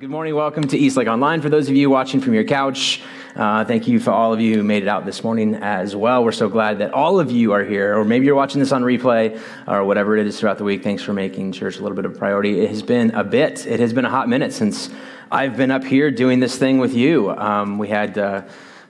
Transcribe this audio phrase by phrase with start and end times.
[0.00, 0.34] Good morning.
[0.34, 1.42] Welcome to Eastlake Online.
[1.42, 3.02] For those of you watching from your couch,
[3.36, 6.24] uh, thank you for all of you who made it out this morning as well.
[6.24, 8.82] We're so glad that all of you are here, or maybe you're watching this on
[8.82, 10.82] replay or whatever it is throughout the week.
[10.82, 12.60] Thanks for making church a little bit of a priority.
[12.60, 14.88] It has been a bit, it has been a hot minute since
[15.30, 17.32] I've been up here doing this thing with you.
[17.32, 18.44] Um, we had uh,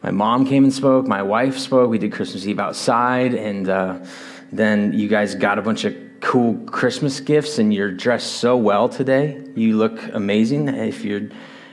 [0.04, 3.98] my mom came and spoke, my wife spoke, we did Christmas Eve outside, and uh,
[4.52, 8.88] then you guys got a bunch of cool Christmas gifts and you're dressed so well
[8.88, 9.42] today.
[9.54, 10.68] You look amazing.
[10.68, 11.30] If you're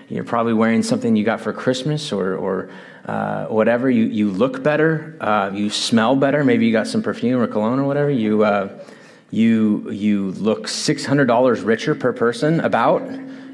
[0.09, 2.69] you're probably wearing something you got for Christmas or, or
[3.05, 3.89] uh, whatever.
[3.89, 5.17] You, you look better.
[5.19, 6.43] Uh, you smell better.
[6.43, 8.09] Maybe you got some perfume or cologne or whatever.
[8.09, 8.85] You, uh,
[9.31, 13.03] you, you look $600 richer per person, about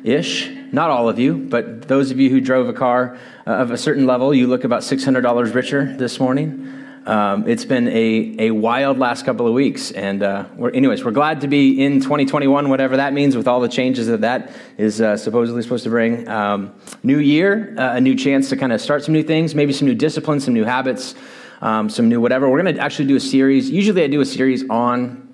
[0.03, 0.51] ish.
[0.71, 3.77] Not all of you, but those of you who drove a car uh, of a
[3.77, 6.82] certain level, you look about $600 richer this morning.
[7.05, 9.91] Um, it's been a, a wild last couple of weeks.
[9.91, 13.59] And uh, we're, anyways, we're glad to be in 2021, whatever that means, with all
[13.59, 16.27] the changes that that is uh, supposedly supposed to bring.
[16.29, 19.73] Um, new year, uh, a new chance to kind of start some new things, maybe
[19.73, 21.15] some new disciplines, some new habits,
[21.61, 22.49] um, some new whatever.
[22.49, 23.69] We're going to actually do a series.
[23.69, 25.33] Usually I do a series on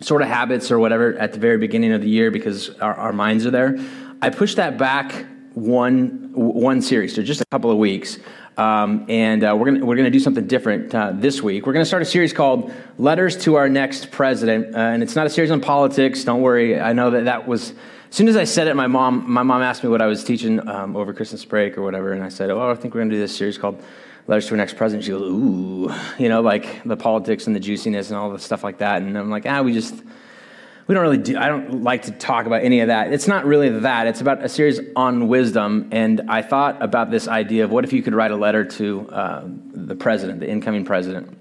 [0.00, 3.12] sort of habits or whatever at the very beginning of the year because our, our
[3.12, 3.76] minds are there.
[4.22, 8.18] I pushed that back one one series, so just a couple of weeks.
[8.58, 11.64] Um, and uh, we're going we're gonna do something different uh, this week.
[11.64, 14.74] We're going to start a series called Letters to Our Next President.
[14.74, 16.24] Uh, and it's not a series on politics.
[16.24, 16.78] Don't worry.
[16.78, 17.76] I know that that was, as
[18.16, 20.68] soon as I said it, my mom, my mom asked me what I was teaching
[20.68, 22.12] um, over Christmas break or whatever.
[22.12, 23.80] And I said, Oh, I think we're going to do this series called
[24.26, 25.04] Letters to Our Next President.
[25.04, 28.64] She goes, Ooh, you know, like the politics and the juiciness and all the stuff
[28.64, 29.02] like that.
[29.02, 29.94] And I'm like, Ah, we just
[30.88, 33.12] we don't really do, I don't like to talk about any of that.
[33.12, 34.06] It's not really that.
[34.06, 35.90] It's about a series on wisdom.
[35.92, 39.10] And I thought about this idea of what if you could write a letter to
[39.10, 41.36] uh, the president, the incoming president.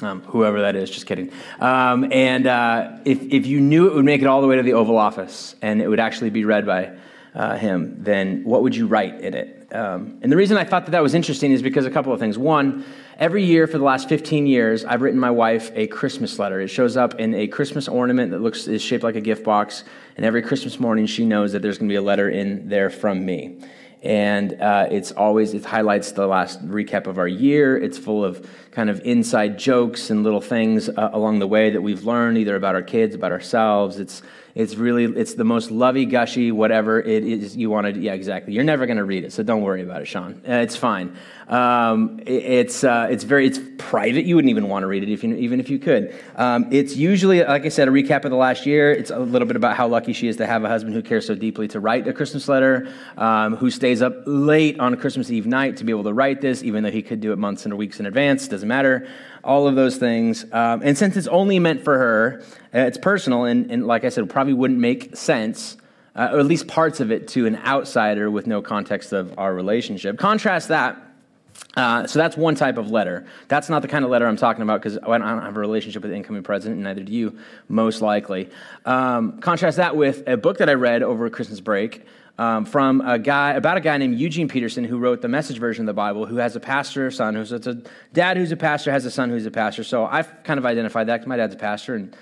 [0.00, 1.30] Um, whoever that is, just kidding.
[1.60, 4.62] Um, and uh, if, if you knew it would make it all the way to
[4.62, 6.96] the Oval Office and it would actually be read by
[7.34, 9.63] uh, him, then what would you write in it?
[9.72, 12.20] Um, and the reason I thought that that was interesting is because a couple of
[12.20, 12.38] things.
[12.38, 12.84] One,
[13.16, 16.60] Every year for the last 15 years, I've written my wife a Christmas letter.
[16.60, 19.84] It shows up in a Christmas ornament that looks is shaped like a gift box,
[20.16, 22.90] and every Christmas morning she knows that there's going to be a letter in there
[22.90, 23.60] from me.
[24.02, 27.78] And uh, it's always it highlights the last recap of our year.
[27.78, 31.80] It's full of kind of inside jokes and little things uh, along the way that
[31.80, 34.00] we've learned either about our kids, about ourselves.
[34.00, 34.22] It's
[34.54, 38.00] it's really it's the most lovey gushy whatever it is you want to.
[38.00, 38.52] Yeah, exactly.
[38.52, 40.40] You're never going to read it, so don't worry about it, Sean.
[40.48, 41.16] Uh, it's fine.
[41.48, 44.24] Um, it, it's uh, it's very it's private.
[44.24, 46.14] You wouldn't even want to read it if you, even if you could.
[46.36, 48.92] Um, it's usually, like I said, a recap of the last year.
[48.92, 51.26] It's a little bit about how lucky she is to have a husband who cares
[51.26, 52.88] so deeply to write a Christmas letter,
[53.18, 56.62] um, who stays up late on Christmas Eve night to be able to write this,
[56.62, 58.48] even though he could do it months and weeks in advance.
[58.48, 59.06] Doesn't matter
[59.44, 60.44] all of those things.
[60.52, 62.42] Um, and since it's only meant for her,
[62.74, 65.76] uh, it's personal, and, and like I said, probably wouldn't make sense,
[66.16, 69.54] uh, or at least parts of it, to an outsider with no context of our
[69.54, 70.18] relationship.
[70.18, 70.96] Contrast that.
[71.76, 73.26] Uh, so that's one type of letter.
[73.48, 76.02] That's not the kind of letter I'm talking about because I don't have a relationship
[76.02, 77.38] with the incoming president, and neither do you,
[77.68, 78.50] most likely.
[78.84, 82.04] Um, contrast that with a book that I read over Christmas break
[82.38, 85.84] um, from a guy about a guy named Eugene Peterson who wrote the message version
[85.84, 87.82] of the Bible, who has a pastor son, who's a
[88.12, 89.84] dad who's a pastor, has a son who's a pastor.
[89.84, 92.16] So I've kind of identified that because my dad's a pastor, and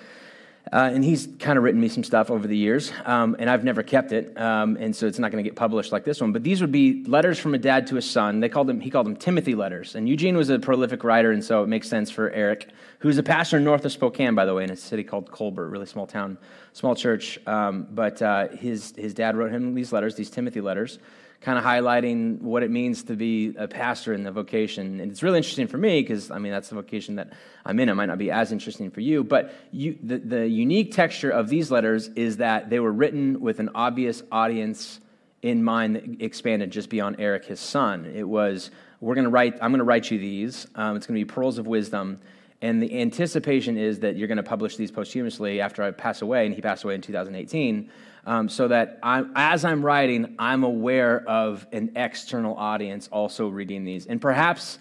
[0.71, 3.65] uh, and he's kind of written me some stuff over the years, um, and I've
[3.65, 6.33] never kept it, um, and so it's not going to get published like this one.
[6.33, 8.41] But these would be letters from a dad to a son.
[8.41, 11.45] They called them he called them Timothy letters, and Eugene was a prolific writer, and
[11.45, 14.65] so it makes sense for Eric, who's a pastor north of Spokane, by the way,
[14.65, 16.39] in a city called Colbert, really small town,
[16.75, 17.41] small church.
[17.47, 20.99] Um, but uh, his his dad wrote him these letters, these Timothy letters
[21.43, 25.01] kind of highlighting what it means to be a pastor in the vocation.
[25.01, 27.33] And it's really interesting for me because, I mean, that's the vocation that
[27.67, 27.89] I'm in.
[27.89, 29.25] It might not be as interesting for you.
[29.25, 33.59] But you, the, the unique texture of these letters is that they were written with
[33.59, 35.01] an obvious audience
[35.43, 38.07] in mind that expanded just beyond Eric, his son.
[38.15, 38.71] It was,
[39.01, 40.69] we're going to write, I'm going to write you these.
[40.77, 42.21] Um, it's going to be pearls of wisdom.
[42.63, 46.47] And the anticipation is that you're going to publish these posthumously after I pass away.
[46.47, 47.91] And he passed away in 2018
[48.25, 53.85] um, so that I'm, as I'm writing, I'm aware of an external audience also reading
[53.85, 54.07] these.
[54.07, 54.79] And perhaps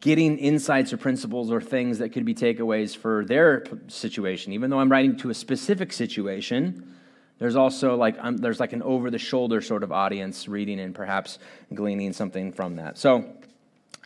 [0.00, 4.52] getting insights or principles or things that could be takeaways for their situation.
[4.52, 6.96] Even though I'm writing to a specific situation,
[7.38, 10.94] there's also like um, there's like an over the shoulder sort of audience reading and
[10.94, 11.38] perhaps
[11.72, 12.98] gleaning something from that.
[12.98, 13.24] So.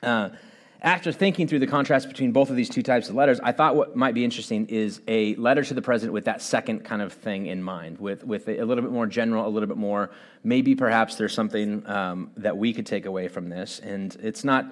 [0.03, 0.31] Uh,
[0.81, 3.75] after thinking through the contrast between both of these two types of letters, I thought
[3.75, 7.13] what might be interesting is a letter to the president with that second kind of
[7.13, 10.11] thing in mind, with, with a, little bit more general, a little bit more,
[10.45, 13.81] maybe perhaps there's something um, that we could take away from this.
[13.81, 14.67] And it's not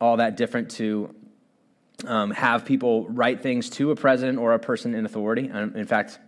[0.00, 1.14] all that different to
[2.04, 5.48] um, have people write things to a president or a person in authority.
[5.48, 6.18] In fact,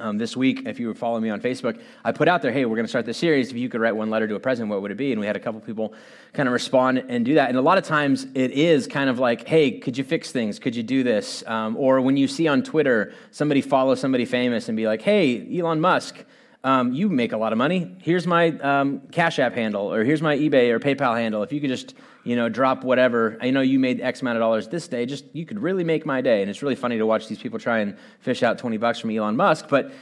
[0.00, 2.64] Um, this week, if you were following me on Facebook, I put out there, hey,
[2.64, 3.50] we're going to start this series.
[3.50, 5.12] If you could write one letter to a president, what would it be?
[5.12, 5.94] And we had a couple people
[6.32, 7.48] kind of respond and do that.
[7.48, 10.58] And a lot of times it is kind of like, hey, could you fix things?
[10.58, 11.44] Could you do this?
[11.46, 15.58] Um, or when you see on Twitter somebody follow somebody famous and be like, hey,
[15.58, 16.24] Elon Musk,
[16.64, 17.96] um, you make a lot of money.
[18.00, 21.42] Here's my um, Cash App handle, or here's my eBay or PayPal handle.
[21.42, 21.94] If you could just,
[22.24, 23.36] you know, drop whatever.
[23.40, 25.06] I know you made X amount of dollars this day.
[25.06, 26.42] Just you could really make my day.
[26.42, 29.10] And it's really funny to watch these people try and fish out twenty bucks from
[29.10, 29.66] Elon Musk.
[29.68, 29.92] But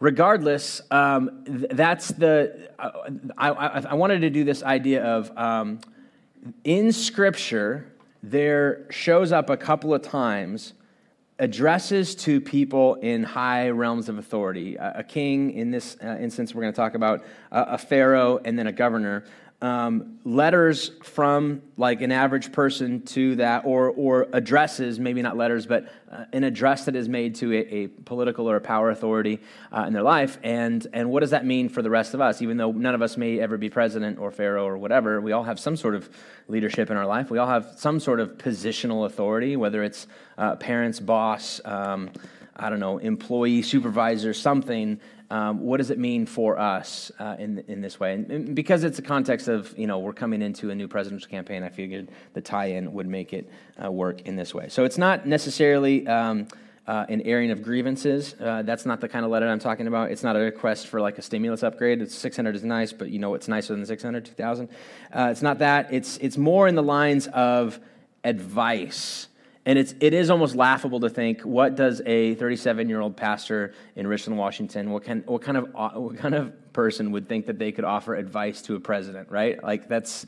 [0.00, 2.70] regardless, um, th- that's the.
[2.78, 2.90] Uh,
[3.38, 5.80] I, I, I, wanted to do this idea of um,
[6.64, 7.86] in Scripture
[8.22, 10.74] there shows up a couple of times
[11.38, 14.76] addresses to people in high realms of authority.
[14.76, 18.38] A, a king, in this uh, instance, we're going to talk about a, a, pharaoh
[18.44, 19.24] and then a governor.
[19.62, 25.66] Um, letters from like an average person to that, or, or addresses, maybe not letters,
[25.66, 29.38] but uh, an address that is made to a, a political or a power authority
[29.70, 30.38] uh, in their life.
[30.42, 32.40] And, and what does that mean for the rest of us?
[32.40, 35.44] Even though none of us may ever be president or pharaoh or whatever, we all
[35.44, 36.08] have some sort of
[36.48, 37.30] leadership in our life.
[37.30, 40.06] We all have some sort of positional authority, whether it's
[40.38, 42.10] uh, parents, boss, um,
[42.56, 45.00] I don't know, employee, supervisor, something.
[45.30, 48.14] Um, what does it mean for us uh, in in this way?
[48.14, 51.30] And, and, because it's a context of you know we're coming into a new presidential
[51.30, 53.48] campaign, I figured the tie-in would make it
[53.82, 54.68] uh, work in this way.
[54.68, 56.06] So it's not necessarily.
[56.06, 56.48] Um,
[56.86, 58.34] uh, an airing of grievances.
[58.40, 60.10] Uh, that's not the kind of letter I'm talking about.
[60.10, 62.02] It's not a request for like a stimulus upgrade.
[62.02, 64.68] It's 600 is nice, but you know it's nicer than 600, 2,000.
[65.14, 65.92] Uh, it's not that.
[65.92, 67.78] It's it's more in the lines of
[68.24, 69.28] advice
[69.66, 73.74] and it's, it is almost laughable to think what does a 37 year old pastor
[73.94, 77.58] in Richland, Washington, what, can, what, kind of, what kind of person would think that
[77.58, 79.62] they could offer advice to a president, right?
[79.62, 80.26] Like, that's,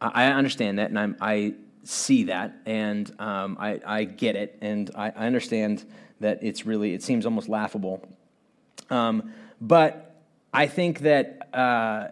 [0.00, 1.54] I understand that, and I'm, I
[1.84, 5.84] see that, and um, I, I get it, and I, I understand
[6.20, 8.08] that it's really, it seems almost laughable.
[8.88, 10.16] Um, but
[10.54, 12.08] I think that, uh,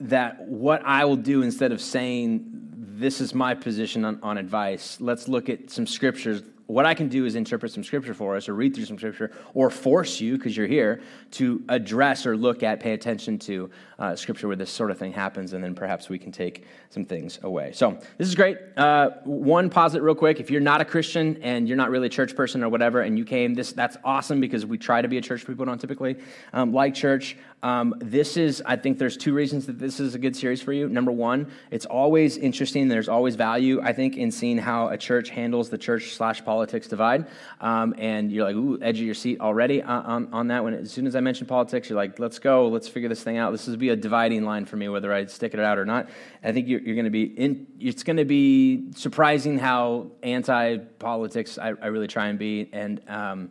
[0.00, 2.65] that what I will do instead of saying
[2.98, 4.98] this is my position on, on advice.
[5.00, 8.48] Let's look at some scriptures what I can do is interpret some scripture for us
[8.48, 11.00] or read through some scripture or force you, because you're here,
[11.32, 15.12] to address or look at, pay attention to uh, scripture where this sort of thing
[15.12, 17.70] happens, and then perhaps we can take some things away.
[17.72, 18.58] So this is great.
[18.76, 20.40] Uh, one posit, real quick.
[20.40, 23.16] If you're not a Christian and you're not really a church person or whatever, and
[23.16, 25.46] you came, this that's awesome because we try to be a church.
[25.46, 26.16] People don't typically
[26.52, 27.36] um, like church.
[27.62, 30.72] Um, this is, I think, there's two reasons that this is a good series for
[30.72, 30.88] you.
[30.88, 32.88] Number one, it's always interesting.
[32.88, 36.66] There's always value, I think, in seeing how a church handles the church slash politics
[36.66, 37.26] politics divide,
[37.60, 40.64] um, and you're like, ooh, edge of your seat already on, on that.
[40.64, 43.36] When as soon as I mention politics, you're like, let's go, let's figure this thing
[43.36, 43.52] out.
[43.52, 46.08] This is be a dividing line for me, whether I stick it out or not.
[46.42, 47.66] I think you're, you're going to be in.
[47.78, 53.50] It's going to be surprising how anti-politics I, I, really try and be, and um,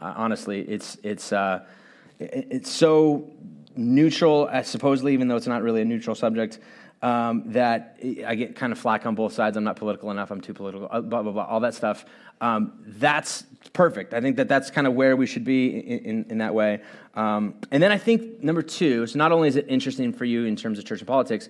[0.00, 1.64] uh, honestly, it's it's uh,
[2.18, 3.30] it's so
[3.76, 6.58] neutral, uh, supposedly, even though it's not really a neutral subject
[7.02, 9.56] um, that I get kind of flack on both sides.
[9.56, 10.30] I'm not political enough.
[10.30, 10.88] I'm too political.
[10.90, 11.44] Uh, blah blah blah.
[11.44, 12.04] All that stuff.
[12.40, 14.14] Um, that's perfect.
[14.14, 16.80] I think that that's kind of where we should be in, in, in that way.
[17.14, 19.06] Um, and then I think number two.
[19.06, 21.48] So not only is it interesting for you in terms of church and politics,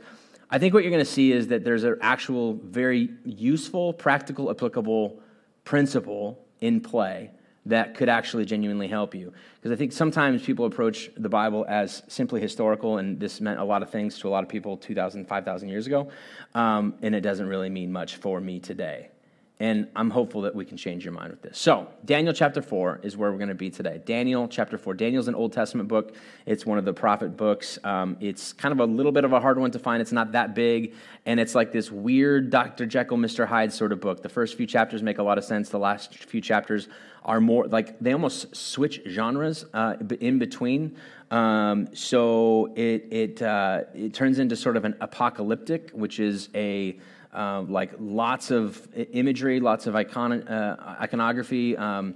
[0.50, 4.50] I think what you're going to see is that there's an actual very useful, practical,
[4.50, 5.20] applicable
[5.64, 7.31] principle in play
[7.66, 9.32] that could actually genuinely help you.
[9.56, 13.64] Because I think sometimes people approach the Bible as simply historical, and this meant a
[13.64, 16.08] lot of things to a lot of people 2,000, 5,000 years ago,
[16.55, 19.10] um, and it doesn't really mean much for me today.
[19.58, 21.56] And I'm hopeful that we can change your mind with this.
[21.56, 24.03] So, Daniel chapter 4 is where we're going to be today.
[24.05, 24.93] Daniel chapter 4.
[24.93, 27.79] Daniel's an Old Testament book, it's one of the prophet books.
[27.82, 30.03] Um, it's kind of a little bit of a hard one to find.
[30.03, 30.93] It's not that big,
[31.25, 32.84] and it's like this weird Dr.
[32.84, 33.46] Jekyll, Mr.
[33.46, 34.22] Hyde sort of book.
[34.22, 36.89] The first few chapters make a lot of sense, the last few chapters
[37.25, 40.96] are more like they almost switch genres uh, in between.
[41.31, 46.98] Um, so it, it, uh, it turns into sort of an apocalyptic, which is a
[47.36, 51.76] uh, like lots of imagery, lots of icon, uh, iconography.
[51.76, 52.14] Um,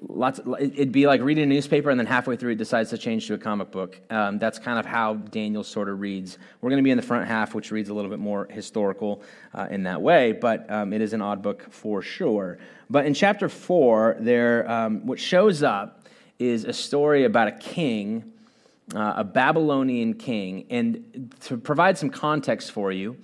[0.00, 0.40] lots.
[0.58, 3.34] It'd be like reading a newspaper, and then halfway through, it decides to change to
[3.34, 4.00] a comic book.
[4.10, 6.38] Um, that's kind of how Daniel sort of reads.
[6.60, 9.22] We're going to be in the front half, which reads a little bit more historical
[9.54, 12.58] uh, in that way, but um, it is an odd book for sure.
[12.88, 18.32] But in chapter four, there, um, what shows up is a story about a king,
[18.94, 23.16] uh, a Babylonian king, and to provide some context for you.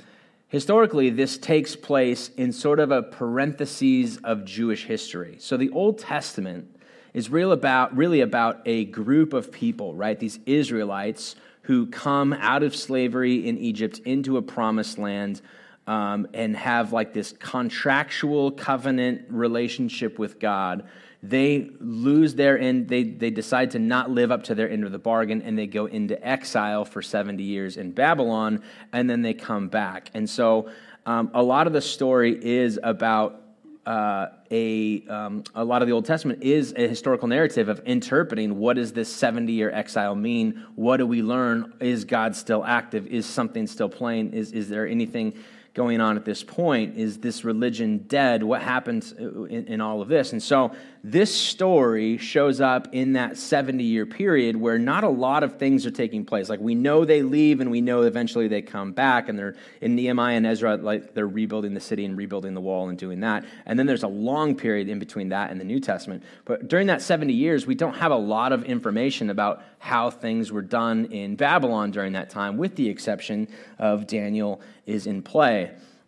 [0.49, 5.37] Historically, this takes place in sort of a parentheses of Jewish history.
[5.39, 6.75] So the Old Testament
[7.13, 10.19] is real about, really about a group of people, right?
[10.19, 15.43] These Israelites who come out of slavery in Egypt into a promised land.
[15.89, 20.87] um, and have like this contractual covenant relationship with God,
[21.23, 24.93] they lose their end, they, they decide to not live up to their end of
[24.93, 29.35] the bargain, and they go into exile for 70 years in Babylon, and then they
[29.35, 30.11] come back.
[30.15, 30.71] And so
[31.07, 33.43] um, a lot of the story is about
[33.85, 38.59] uh, a, um, a lot of the Old Testament is a historical narrative of interpreting
[38.59, 40.67] what does this 70 year exile mean?
[40.75, 41.73] What do we learn?
[41.81, 43.07] Is God still active?
[43.07, 44.35] Is something still playing?
[44.35, 45.33] Is, is there anything
[45.75, 46.97] going on at this point?
[46.97, 48.43] Is this religion dead?
[48.43, 50.33] What happens uh, in, in all of this?
[50.33, 50.73] And so
[51.05, 55.87] this story shows up in that 70 year period where not a lot of things
[55.87, 56.49] are taking place.
[56.49, 59.95] Like we know they leave and we know eventually they come back and they're in
[59.95, 63.45] Nehemiah and Ezra, like they're rebuilding the city and rebuilding the wall and doing that.
[63.65, 66.25] And then there's a long period in between that and the New Testament.
[66.45, 70.51] But during that 70 years, we don't have a lot of information about how things
[70.51, 73.49] were done in Babylon during that time, with the exception
[73.79, 75.58] of Daniel is in play.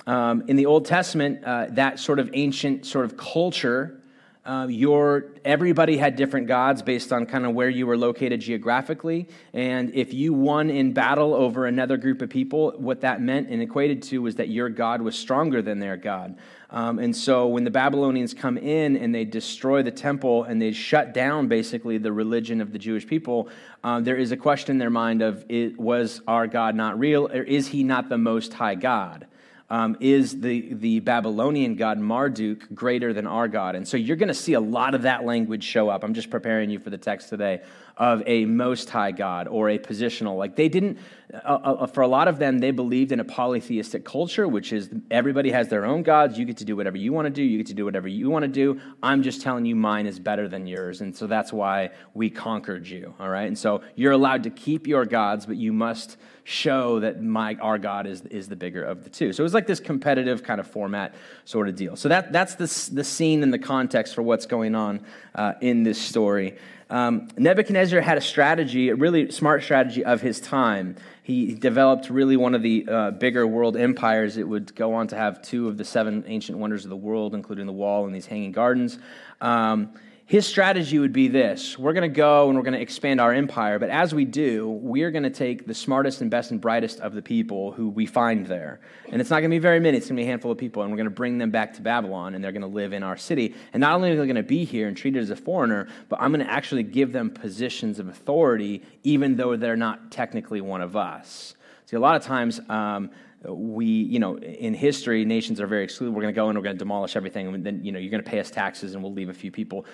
[0.07, 4.01] Um, in the Old Testament, uh, that sort of ancient sort of culture
[4.45, 9.29] uh, your everybody had different gods based on kind of where you were located geographically
[9.53, 13.61] and if you won in battle over another group of people what that meant and
[13.61, 16.39] equated to was that your god was stronger than their god.
[16.71, 20.73] Um, and so when the babylonians come in and they destroy the temple and they
[20.73, 23.51] shut down basically the religion of the jewish people
[23.85, 25.45] um, there is a question in their mind of
[25.77, 29.27] was our god not real or is he not the most high god
[29.71, 33.77] um, is the, the Babylonian god Marduk greater than our God?
[33.77, 36.03] And so you're going to see a lot of that language show up.
[36.03, 37.63] I'm just preparing you for the text today
[38.01, 40.39] of a most high God or a positional.
[40.39, 40.99] Like they didn't,
[41.35, 44.89] uh, uh, for a lot of them, they believed in a polytheistic culture, which is
[45.11, 46.39] everybody has their own gods.
[46.39, 47.43] You get to do whatever you want to do.
[47.43, 48.81] You get to do whatever you want to do.
[49.03, 51.03] I'm just telling you mine is better than yours.
[51.03, 53.15] And so that's why we conquered you.
[53.21, 53.47] All right.
[53.47, 57.77] And so you're allowed to keep your gods, but you must show that my our
[57.77, 59.35] God is, is the bigger of the two.
[59.35, 61.15] So it was like this competitive kind of format
[61.45, 61.97] sort of deal.
[61.97, 65.05] So that, that's the, the scene and the context for what's going on
[65.35, 66.57] uh, in this story.
[66.91, 70.97] Um, Nebuchadnezzar had a strategy, a really smart strategy of his time.
[71.23, 74.37] He developed really one of the uh, bigger world empires.
[74.37, 77.37] It would go on to have two of the seven ancient wonders of the world,
[77.37, 78.99] including the wall and these hanging gardens.
[79.41, 79.95] Um,
[80.31, 83.33] his strategy would be this we're going to go and we're going to expand our
[83.33, 87.01] empire, but as we do, we're going to take the smartest and best and brightest
[87.01, 88.79] of the people who we find there.
[89.09, 90.59] And it's not going to be very many, it's going to be a handful of
[90.59, 92.93] people, and we're going to bring them back to Babylon, and they're going to live
[92.93, 93.57] in our city.
[93.73, 96.23] And not only are they going to be here and treated as a foreigner, but
[96.23, 100.81] I'm going to actually give them positions of authority, even though they're not technically one
[100.81, 101.57] of us.
[101.87, 103.11] See, a lot of times, um,
[103.49, 106.15] we, you know, in history, nations are very excluded.
[106.15, 108.13] We're going to go and we're going to demolish everything, and then, you know, you're
[108.13, 109.87] going to pay us taxes, and we'll leave a few people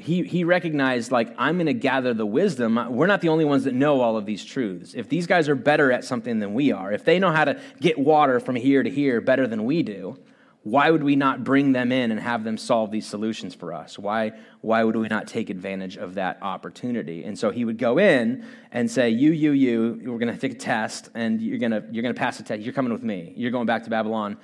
[0.00, 2.78] he, he recognized like i'm going to gather the wisdom.
[2.90, 4.94] We're not the only ones that know all of these truths.
[4.94, 7.60] If these guys are better at something than we are if they know how to
[7.80, 10.18] get water from here to here better than we do
[10.66, 13.96] why would we not bring them in and have them solve these solutions for us?
[13.96, 17.22] Why why would we not take advantage of that opportunity?
[17.22, 20.54] And so he would go in and say you you you we're going to take
[20.54, 22.62] a test and you're going to you're going to pass the test.
[22.62, 23.32] You're coming with me.
[23.36, 24.38] You're going back to babylon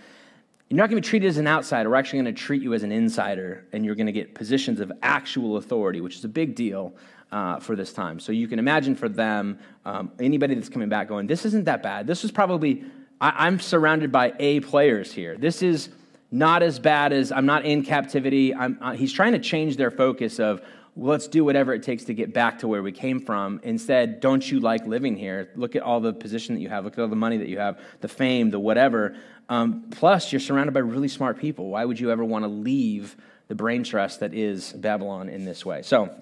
[0.73, 1.91] you're not going to be treated as an outsider.
[1.91, 4.81] We're actually going to treat you as an insider, and you're going to get positions
[4.81, 6.95] of actual authority, which is a big deal
[7.31, 8.19] uh, for this time.
[8.19, 11.83] So you can imagine for them, um, anybody that's coming back going, this isn't that
[11.83, 12.07] bad.
[12.07, 12.87] This is probably,
[13.21, 15.37] I, I'm surrounded by A players here.
[15.37, 15.91] This is
[16.31, 18.55] not as bad as I'm not in captivity.
[18.55, 20.63] I'm, uh, he's trying to change their focus of,
[20.95, 23.61] let's do whatever it takes to get back to where we came from.
[23.63, 25.51] Instead, don't you like living here?
[25.57, 26.85] Look at all the position that you have.
[26.85, 29.17] Look at all the money that you have, the fame, the whatever.
[29.49, 31.69] Um, plus, you're surrounded by really smart people.
[31.69, 33.17] Why would you ever want to leave
[33.49, 35.83] the brain trust that is Babylon in this way?
[35.83, 36.15] So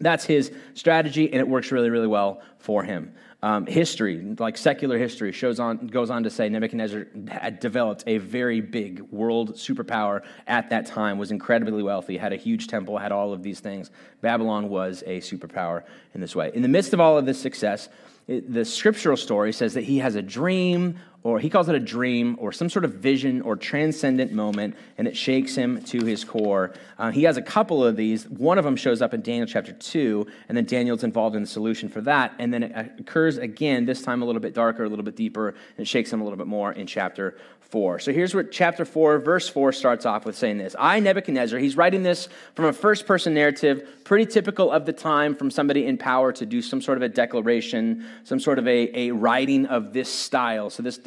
[0.00, 3.12] that's his strategy, and it works really, really well for him.
[3.42, 8.18] Um, history, like secular history, shows on, goes on to say Nebuchadnezzar had developed a
[8.18, 13.12] very big world superpower at that time, was incredibly wealthy, had a huge temple, had
[13.12, 13.90] all of these things.
[14.20, 16.50] Babylon was a superpower in this way.
[16.52, 17.88] In the midst of all of this success,
[18.28, 21.80] it, the scriptural story says that he has a dream or he calls it a
[21.80, 26.24] dream or some sort of vision or transcendent moment, and it shakes him to his
[26.24, 26.72] core.
[26.98, 28.26] Uh, he has a couple of these.
[28.28, 31.48] One of them shows up in Daniel chapter 2, and then Daniel's involved in the
[31.48, 32.32] solution for that.
[32.38, 35.48] And then it occurs again, this time a little bit darker, a little bit deeper,
[35.48, 37.36] and it shakes him a little bit more in chapter
[37.70, 38.00] 4.
[38.00, 41.76] So here's what chapter 4, verse 4 starts off with saying this I, Nebuchadnezzar, he's
[41.76, 45.96] writing this from a first person narrative, pretty typical of the time from somebody in
[45.96, 49.92] power to do some sort of a declaration, some sort of a, a writing of
[49.92, 50.68] this style.
[50.68, 50.98] So, this,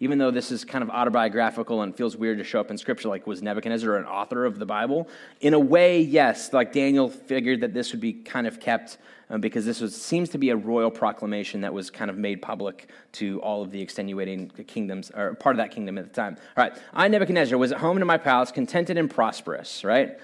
[0.00, 3.08] even though this is kind of autobiographical and feels weird to show up in scripture,
[3.08, 5.08] like was Nebuchadnezzar an author of the Bible?
[5.40, 6.52] In a way, yes.
[6.52, 8.98] Like Daniel figured that this would be kind of kept
[9.30, 12.42] uh, because this was, seems to be a royal proclamation that was kind of made
[12.42, 16.36] public to all of the extenuating kingdoms, or part of that kingdom at the time.
[16.56, 20.18] All right, I, Nebuchadnezzar, was at home in my palace, contented and prosperous, right?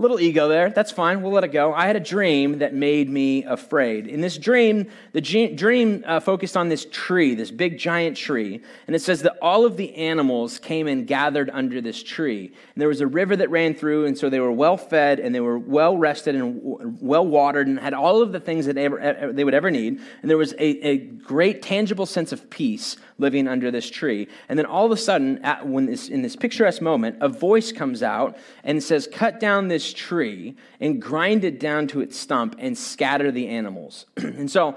[0.00, 0.70] Little ego there.
[0.70, 1.20] That's fine.
[1.20, 1.74] We'll let it go.
[1.74, 4.06] I had a dream that made me afraid.
[4.06, 8.62] In this dream, the dream uh, focused on this tree, this big giant tree.
[8.86, 12.46] And it says that all of the animals came and gathered under this tree.
[12.46, 15.34] And there was a river that ran through, and so they were well fed and
[15.34, 18.86] they were well rested and well watered and had all of the things that they,
[18.86, 20.00] ever, they would ever need.
[20.22, 24.28] And there was a, a great tangible sense of peace living under this tree.
[24.48, 27.70] And then all of a sudden, at, when this, in this picturesque moment, a voice
[27.70, 32.56] comes out and says, Cut down this tree and grind it down to its stump
[32.58, 34.06] and scatter the animals.
[34.16, 34.76] and so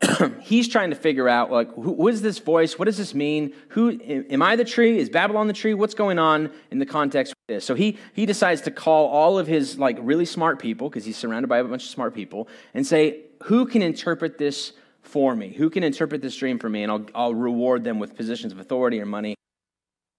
[0.40, 2.78] he's trying to figure out, like, who, who is this voice?
[2.78, 3.52] What does this mean?
[3.68, 4.98] Who am I the tree?
[4.98, 5.74] Is Babylon the tree?
[5.74, 7.64] What's going on in the context of this?
[7.64, 11.16] So he, he decides to call all of his, like, really smart people, because he's
[11.16, 15.52] surrounded by a bunch of smart people, and say, Who can interpret this for me?
[15.52, 16.82] Who can interpret this dream for me?
[16.82, 19.34] And I'll, I'll reward them with positions of authority or money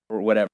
[0.10, 0.50] or whatever.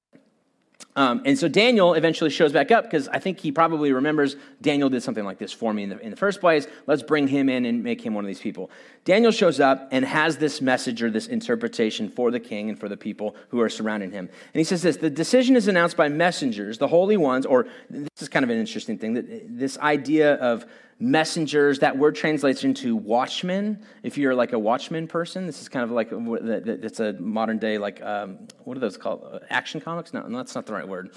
[0.96, 4.88] Um, and so Daniel eventually shows back up because I think he probably remembers Daniel
[4.88, 6.66] did something like this for me in the, in the first place.
[6.86, 8.70] Let's bring him in and make him one of these people.
[9.04, 12.88] Daniel shows up and has this message or this interpretation for the king and for
[12.88, 14.28] the people who are surrounding him.
[14.52, 18.08] And he says this The decision is announced by messengers, the holy ones, or this
[18.18, 20.66] is kind of an interesting thing that this idea of
[21.00, 21.78] messengers.
[21.78, 23.82] That word translates into watchmen.
[24.02, 27.78] If you're like a watchman person, this is kind of like it's a modern day
[27.78, 29.24] like um, what are those called?
[29.24, 30.12] Uh, action comics?
[30.12, 31.10] No, that's not the right word.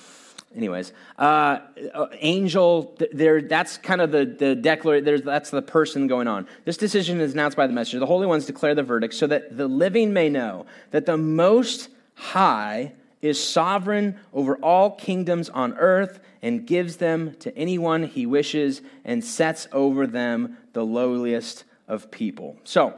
[0.55, 1.59] Anyways, uh,
[1.93, 2.95] uh angel.
[3.11, 5.25] There, that's kind of the the declaration.
[5.25, 6.47] That's the person going on.
[6.65, 7.99] This decision is announced by the messenger.
[7.99, 11.89] The holy ones declare the verdict, so that the living may know that the Most
[12.13, 12.93] High
[13.23, 19.23] is sovereign over all kingdoms on earth and gives them to anyone he wishes and
[19.23, 22.57] sets over them the lowliest of people.
[22.65, 22.93] So,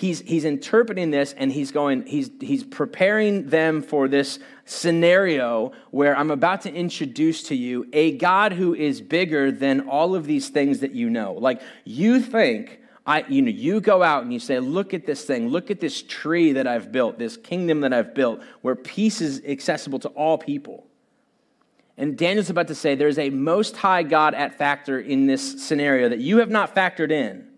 [0.00, 6.16] he's, he's interpreting this and he's going, he's, he's preparing them for this scenario where
[6.16, 10.48] I'm about to introduce to you a God who is bigger than all of these
[10.48, 11.34] things that you know.
[11.34, 15.24] Like, you think I, you know, you go out and you say, look at this
[15.24, 19.20] thing, look at this tree that I've built, this kingdom that I've built, where peace
[19.20, 20.86] is accessible to all people.
[21.96, 26.08] And Daniel's about to say, there's a most high God at factor in this scenario
[26.08, 27.48] that you have not factored in,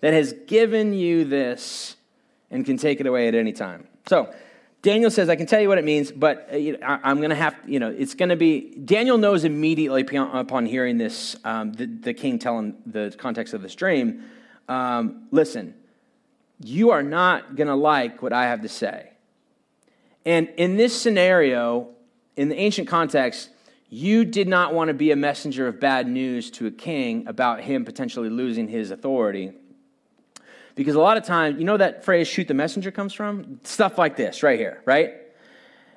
[0.00, 1.96] that has given you this
[2.50, 3.86] and can take it away at any time.
[4.06, 4.32] So,
[4.82, 7.54] Daniel says, I can tell you what it means, but uh, I'm going to have,
[7.66, 12.14] you know, it's going to be, Daniel knows immediately upon hearing this, um, the, the
[12.14, 14.24] king telling the context of this dream
[14.70, 15.74] um, listen,
[16.60, 19.10] you are not going to like what I have to say.
[20.24, 21.88] And in this scenario,
[22.36, 23.50] in the ancient context,
[23.88, 27.62] you did not want to be a messenger of bad news to a king about
[27.62, 29.52] him potentially losing his authority.
[30.80, 33.60] Because a lot of times, you know that phrase, shoot the messenger, comes from?
[33.64, 35.12] Stuff like this right here, right?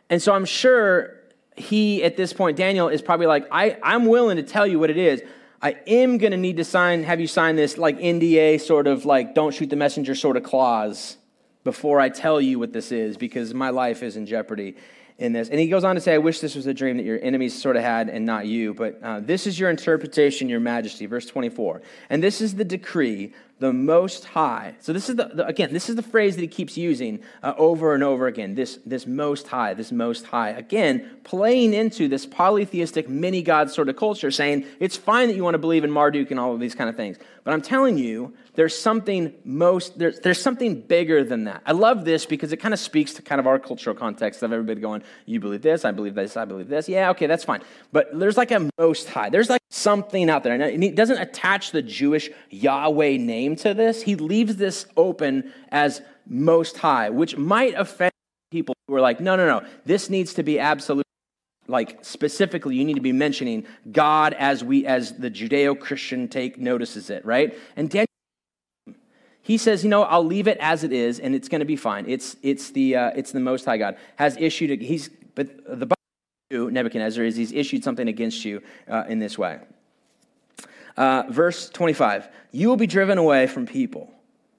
[0.10, 1.22] And so I'm sure
[1.56, 4.90] he, at this point, Daniel, is probably like, I, I'm willing to tell you what
[4.90, 5.24] it is.
[5.62, 9.06] I am going to need to sign, have you sign this like NDA sort of
[9.06, 11.16] like don't shoot the messenger sort of clause
[11.64, 14.76] before I tell you what this is because my life is in jeopardy
[15.18, 15.48] in this.
[15.48, 17.60] And he goes on to say, I wish this was a dream that your enemies
[17.60, 21.06] sort of had and not you, but uh, this is your interpretation, your majesty.
[21.06, 21.82] Verse 24.
[22.10, 24.76] And this is the decree the Most High.
[24.82, 27.54] So this is the, the, again, this is the phrase that he keeps using uh,
[27.58, 28.56] over and over again.
[28.56, 30.50] This this Most High, this Most High.
[30.50, 35.46] Again, playing into this polytheistic mini god sort of culture, saying it's fine that you
[35.46, 37.98] want to believe in Marduk and all of these kind of things, but I'm telling
[37.98, 41.64] you, there's something most there's there's something bigger than that.
[41.66, 44.54] I love this because it kind of speaks to kind of our cultural context of
[44.54, 46.88] everybody going, you believe this, I believe this, I believe this.
[46.88, 47.62] Yeah, okay, that's fine.
[47.92, 49.30] But there's like a Most High.
[49.30, 54.04] There's like something out there, and he doesn't attach the Jewish Yahweh name to this,
[54.04, 58.12] he leaves this open as most high, which might offend
[58.52, 61.04] people who are like, no, no, no, this needs to be absolute.
[61.68, 67.10] Like specifically, you need to be mentioning God as we, as the Judeo-Christian take notices
[67.10, 67.58] it, right?
[67.76, 68.08] And Daniel,
[69.44, 71.76] he says, you know, I'll leave it as it is, and it's going to be
[71.76, 72.06] fine.
[72.08, 74.72] It's it's the uh, it's the Most High God has issued.
[74.72, 79.38] A, he's but the Bible Nebuchadnezzar is he's issued something against you uh, in this
[79.38, 79.60] way.
[80.96, 84.14] Uh, verse 25 You will be driven away from people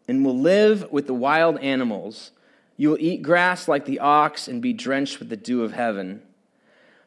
[0.07, 2.33] and will live with the wild animals.
[2.77, 6.23] You will eat grass like the ox and be drenched with the dew of heaven.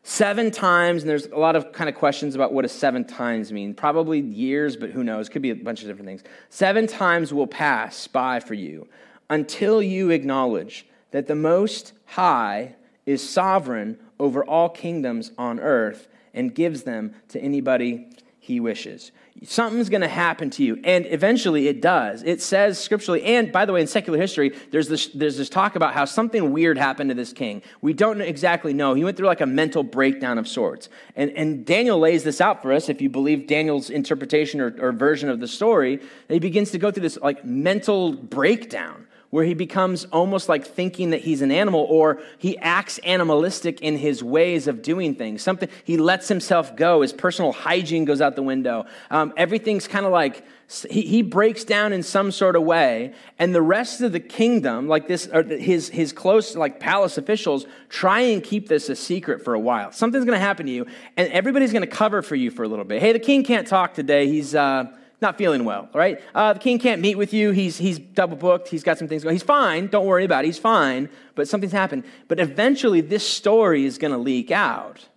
[0.10, 3.52] Seven times, and there's a lot of kind of questions about what does seven times
[3.52, 3.74] mean.
[3.74, 5.28] Probably years, but who knows?
[5.28, 6.24] Could be a bunch of different things.
[6.50, 8.88] Seven times will pass by for you
[9.30, 16.56] until you acknowledge that the Most High is sovereign over all kingdoms on earth and
[16.56, 18.08] gives them to anybody
[18.40, 19.12] he wishes.
[19.44, 20.80] Something's going to happen to you.
[20.84, 22.24] And eventually it does.
[22.24, 25.76] It says scripturally, and by the way, in secular history, there's this, there's this talk
[25.76, 27.62] about how something weird happened to this king.
[27.82, 28.94] We don't exactly know.
[28.94, 30.90] He went through like a mental breakdown of sorts.
[31.16, 34.92] And, and Daniel lays this out for us, if you believe Daniel's interpretation or, or
[34.92, 39.54] version of the story, he begins to go through this like mental breakdown where he
[39.54, 44.68] becomes almost like thinking that he's an animal or he acts animalistic in his ways
[44.68, 45.42] of doing things.
[45.42, 47.02] Something he lets himself go.
[47.02, 48.86] His personal hygiene goes out the window.
[49.12, 50.46] Um, everything's kind of like
[50.90, 54.88] he, he breaks down in some sort of way and the rest of the kingdom
[54.88, 59.44] like this or his, his close like palace officials try and keep this a secret
[59.44, 59.92] for a while.
[59.92, 60.86] Something's going to happen to you
[61.18, 63.02] and everybody's going to cover for you for a little bit.
[63.02, 64.28] Hey the king can't talk today.
[64.28, 64.86] He's uh,
[65.22, 66.22] not feeling well, right?
[66.36, 67.52] Uh, the king can't meet with you.
[67.52, 68.68] He's, he's double booked.
[68.68, 69.36] He's got some things going.
[69.36, 69.88] He's fine.
[69.88, 70.48] Don't worry about it.
[70.48, 72.04] He's fine, but something's happened.
[72.28, 75.08] But eventually, this story is going to leak out.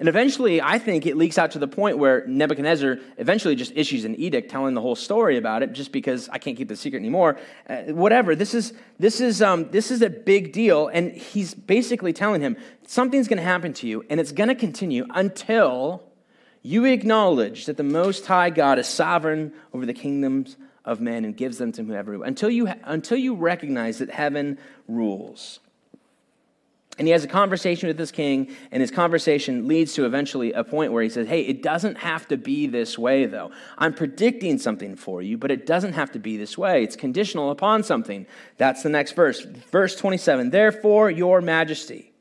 [0.00, 4.04] And eventually, I think it leaks out to the point where Nebuchadnezzar eventually just issues
[4.04, 6.98] an edict telling the whole story about it just because I can't keep the secret
[6.98, 7.38] anymore.
[7.68, 8.34] Uh, whatever.
[8.34, 10.88] This is, this, is, um, this is a big deal.
[10.88, 14.56] And he's basically telling him something's going to happen to you, and it's going to
[14.56, 16.02] continue until
[16.66, 21.36] you acknowledge that the Most High God is sovereign over the kingdoms of men and
[21.36, 25.60] gives them to whoever until you until you recognize that heaven rules.
[26.96, 30.62] And he has a conversation with this king, and his conversation leads to eventually a
[30.64, 33.50] point where he says, Hey, it doesn't have to be this way, though.
[33.76, 36.82] I'm predicting something for you, but it doesn't have to be this way.
[36.82, 38.26] It's conditional upon something.
[38.56, 39.40] That's the next verse.
[39.42, 42.13] Verse 27 Therefore, your majesty.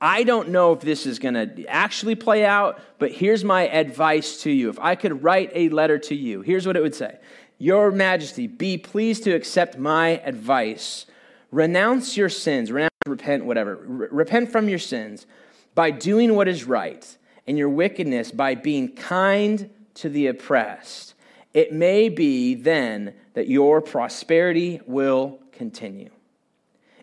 [0.00, 4.42] I don't know if this is going to actually play out, but here's my advice
[4.42, 4.70] to you.
[4.70, 7.18] If I could write a letter to you, here's what it would say
[7.58, 11.06] Your Majesty, be pleased to accept my advice.
[11.50, 13.72] Renounce your sins, renounce, repent, whatever.
[13.72, 15.26] R- repent from your sins
[15.74, 21.14] by doing what is right, and your wickedness by being kind to the oppressed.
[21.52, 26.10] It may be then that your prosperity will continue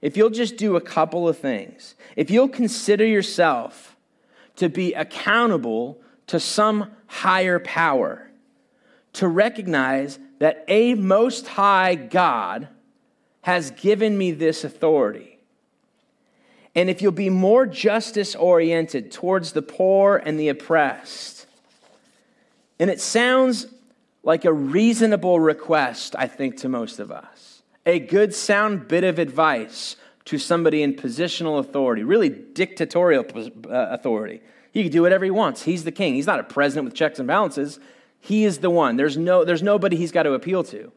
[0.01, 3.95] if you'll just do a couple of things, if you'll consider yourself
[4.57, 8.29] to be accountable to some higher power,
[9.13, 12.67] to recognize that a most high God
[13.41, 15.39] has given me this authority.
[16.75, 21.47] And if you'll be more justice oriented towards the poor and the oppressed,
[22.79, 23.67] and it sounds
[24.21, 27.36] like a reasonable request, I think, to most of us
[27.87, 29.95] a good, sound bit of advice
[30.25, 34.41] to somebody in positional authority, really dictatorial uh, authority.
[34.73, 35.63] He can do whatever he wants.
[35.63, 36.13] He's the king.
[36.13, 37.79] He's not a president with checks and balances.
[38.19, 38.97] He is the one.
[38.97, 40.91] There's, no, there's nobody he's got to appeal to.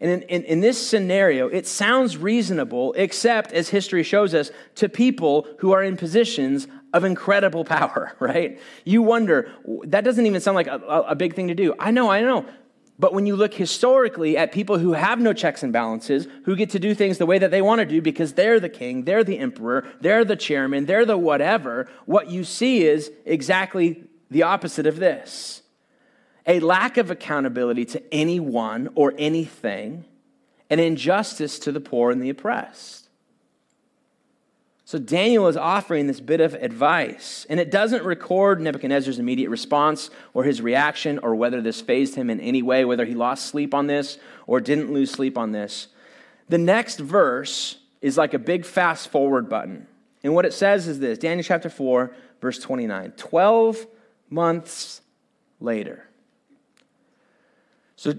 [0.00, 4.88] And in, in, in, this scenario, it sounds reasonable, except as history shows us, to
[4.88, 8.60] people who are in positions of incredible power, right?
[8.84, 9.50] You wonder,
[9.84, 11.74] that doesn't even sound like a, a big thing to do.
[11.78, 12.44] I know, I know.
[12.98, 16.70] But when you look historically at people who have no checks and balances, who get
[16.70, 19.24] to do things the way that they want to do because they're the king, they're
[19.24, 24.86] the emperor, they're the chairman, they're the whatever, what you see is exactly the opposite
[24.86, 25.62] of this
[26.46, 30.04] a lack of accountability to anyone or anything,
[30.68, 33.03] an injustice to the poor and the oppressed.
[34.86, 40.10] So Daniel is offering this bit of advice, and it doesn't record Nebuchadnezzar's immediate response
[40.34, 43.72] or his reaction or whether this phased him in any way, whether he lost sleep
[43.72, 45.88] on this or didn't lose sleep on this.
[46.50, 49.86] The next verse is like a big fast forward button.
[50.22, 53.12] And what it says is this Daniel chapter 4, verse 29.
[53.12, 53.86] 12
[54.28, 55.00] months
[55.60, 56.06] later.
[57.96, 58.12] So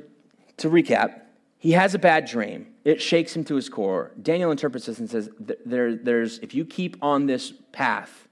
[0.57, 1.21] to recap,
[1.65, 2.67] he has a bad dream.
[2.83, 4.11] It shakes him to his core.
[4.21, 5.31] Daniel interprets this and says,
[5.65, 8.27] there, there's, if you keep on this path,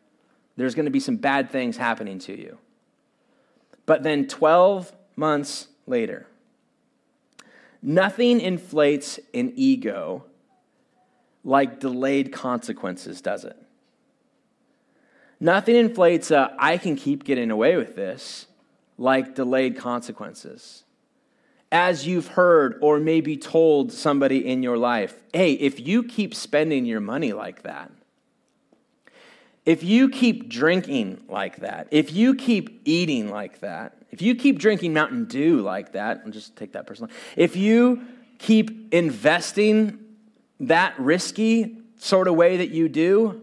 [0.56, 2.60] there's going to be some bad things happening to you.
[3.88, 6.28] But then 12 months later,
[7.82, 10.26] nothing inflates an ego
[11.44, 13.58] like delayed consequences, does it?
[15.40, 18.46] Nothing inflates a, I can keep getting away with this
[19.00, 20.83] like delayed consequences
[21.74, 26.86] as you've heard or maybe told somebody in your life, hey, if you keep spending
[26.86, 27.92] your money like that,
[29.66, 34.60] if you keep drinking like that, if you keep eating like that, if you keep
[34.60, 38.06] drinking Mountain Dew like that, and just take that personally, if you
[38.38, 39.98] keep investing
[40.60, 43.42] that risky sort of way that you do,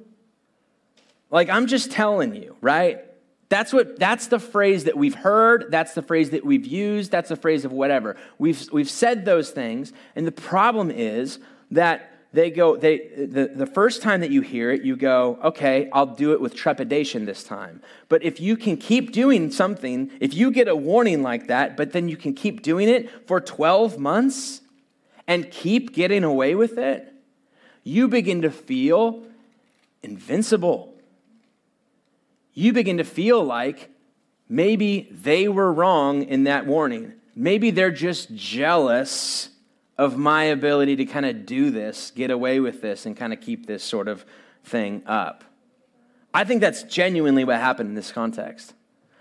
[1.33, 3.05] like I'm just telling you, right?
[3.51, 7.29] That's what that's the phrase that we've heard, that's the phrase that we've used, that's
[7.29, 8.17] the phrase of whatever.
[8.39, 11.41] We've we've said those things, and the problem is
[11.73, 15.91] that they go, they, the, the first time that you hear it, you go, okay,
[15.93, 17.83] I'll do it with trepidation this time.
[18.09, 21.93] But if you can keep doing something, if you get a warning like that, but
[21.93, 24.61] then you can keep doing it for 12 months
[25.27, 27.13] and keep getting away with it,
[27.83, 29.25] you begin to feel
[30.05, 30.90] invincible.
[32.53, 33.91] You begin to feel like
[34.49, 37.15] maybe they were wrong in that warning.
[37.35, 39.51] Maybe they're just jealous
[39.97, 43.41] of my ability to kind of do this, get away with this, and kind of
[43.41, 44.25] keep this sort of
[44.65, 45.45] thing up.
[46.33, 48.73] I think that's genuinely what happened in this context.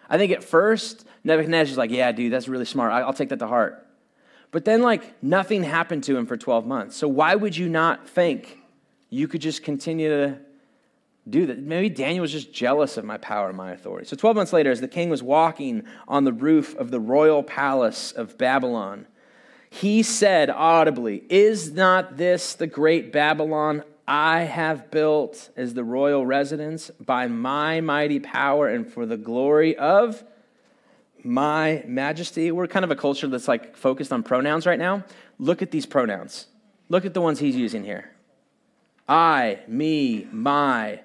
[0.10, 2.92] I think at first, Nebuchadnezzar's like, yeah, dude, that's really smart.
[2.92, 3.86] I'll take that to heart.
[4.52, 6.96] But then, like, nothing happened to him for 12 months.
[6.96, 8.58] So why would you not think
[9.10, 10.40] you could just continue to
[11.32, 11.60] do that?
[11.60, 14.08] Maybe Daniel was just jealous of my power and my authority.
[14.08, 17.44] So 12 months later, as the king was walking on the roof of the royal
[17.44, 19.08] palace of Babylon,
[19.70, 26.26] he said audibly, Is not this the great Babylon I have built as the royal
[26.26, 30.24] residence by my mighty power and for the glory of
[31.24, 32.52] my majesty?
[32.52, 35.04] We're kind of a culture that's like focused on pronouns right now.
[35.38, 36.48] Look at these pronouns.
[36.90, 38.12] Look at the ones he's using here
[39.10, 41.02] I, me, my,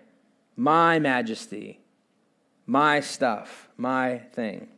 [0.57, 1.81] my majesty,
[2.67, 4.69] my stuff, my thing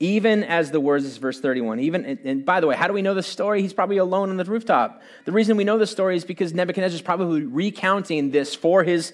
[0.00, 1.80] even as the words, is verse 31.
[1.80, 3.62] Even, and by the way, how do we know this story?
[3.62, 5.02] He's probably alone on the rooftop.
[5.24, 9.12] The reason we know this story is because Nebuchadnezzar is probably recounting this for his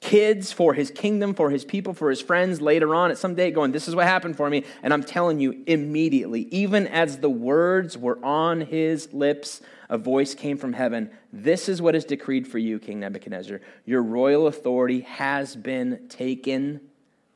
[0.00, 3.54] kids, for his kingdom, for his people, for his friends later on at some date,
[3.54, 4.64] going, This is what happened for me.
[4.82, 10.34] And I'm telling you, immediately, even as the words were on his lips, a voice
[10.34, 13.60] came from heaven This is what is decreed for you, King Nebuchadnezzar.
[13.84, 16.80] Your royal authority has been taken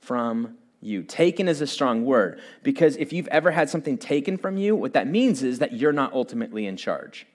[0.00, 1.02] from you.
[1.02, 4.94] Taken is a strong word because if you've ever had something taken from you, what
[4.94, 7.26] that means is that you're not ultimately in charge.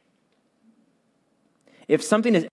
[1.87, 2.47] If something is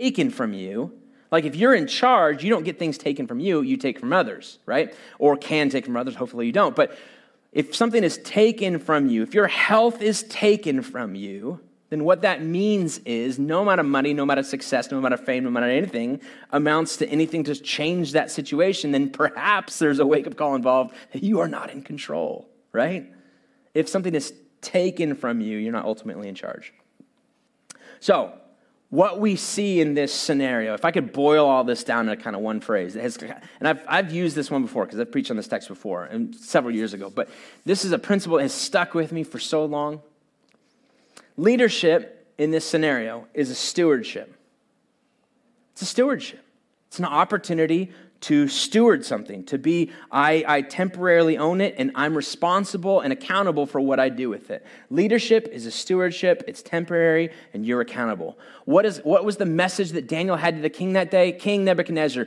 [0.00, 0.92] taken from you,
[1.30, 4.12] like if you're in charge, you don't get things taken from you, you take from
[4.12, 4.94] others, right?
[5.18, 6.74] Or can take from others, hopefully you don't.
[6.74, 6.96] But
[7.52, 11.60] if something is taken from you, if your health is taken from you,
[11.94, 15.14] then what that means is no amount of money, no amount of success, no amount
[15.14, 19.78] of fame, no amount of anything amounts to anything to change that situation, then perhaps
[19.78, 23.08] there's a wake up call involved that you are not in control, right?
[23.74, 26.74] If something is taken from you, you're not ultimately in charge.
[28.00, 28.32] So,
[28.90, 32.34] what we see in this scenario, if I could boil all this down to kind
[32.34, 35.36] of one phrase, has, and I've, I've used this one before because I've preached on
[35.36, 37.28] this text before and several years ago, but
[37.64, 40.02] this is a principle that has stuck with me for so long.
[41.36, 44.34] Leadership in this scenario is a stewardship.
[45.72, 46.44] It's a stewardship.
[46.88, 47.92] It's an opportunity
[48.24, 53.66] to steward something, to be, I, I temporarily own it and I'm responsible and accountable
[53.66, 54.64] for what I do with it.
[54.88, 58.38] Leadership is a stewardship, it's temporary, and you're accountable.
[58.64, 61.32] What, is, what was the message that Daniel had to the king that day?
[61.32, 62.26] King Nebuchadnezzar,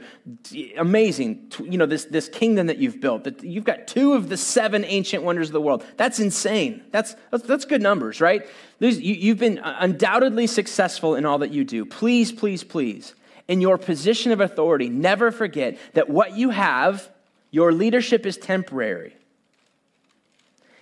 [0.78, 4.38] amazing, you know, this, this kingdom that you've built, that you've got two of the
[4.38, 5.84] seven ancient wonders of the world.
[5.96, 6.84] That's insane.
[6.92, 8.46] That's, that's, that's good numbers, right?
[8.80, 11.86] You, you've been undoubtedly successful in all that you do.
[11.86, 13.14] Please, please, please
[13.48, 17.10] in your position of authority, never forget that what you have,
[17.52, 19.16] your leadership is temporary.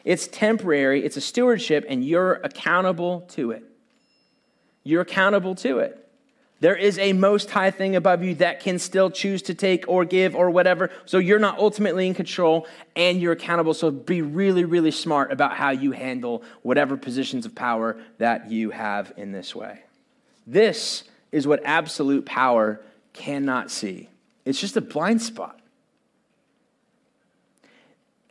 [0.04, 3.64] It's temporary, it's a stewardship, and you're accountable to it.
[4.84, 6.05] You're accountable to it.
[6.62, 10.06] There is a most high thing above you that can still choose to take or
[10.06, 10.90] give or whatever.
[11.06, 12.66] So you're not ultimately in control
[12.96, 13.74] and you're accountable.
[13.74, 18.72] So be really, really smart about how you handle whatever positions of power that you
[18.72, 19.82] have in this way.
[20.48, 24.10] This is what absolute power cannot see.
[24.46, 25.60] It's just a blind spot.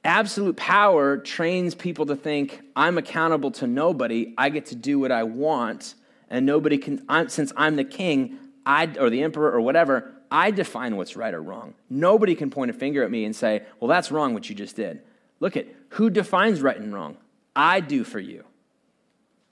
[0.03, 4.35] Absolute power trains people to think, I'm accountable to nobody.
[4.37, 5.95] I get to do what I want,
[6.31, 10.51] and nobody can, I'm, since I'm the king, I, or the emperor, or whatever, I
[10.51, 11.75] define what's right or wrong.
[11.89, 14.77] Nobody can point a finger at me and say, Well, that's wrong what you just
[14.77, 15.03] did.
[15.41, 17.17] Look at who defines right and wrong?
[17.55, 18.45] I do for you.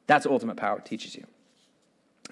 [0.06, 1.24] That's ultimate power teaches you.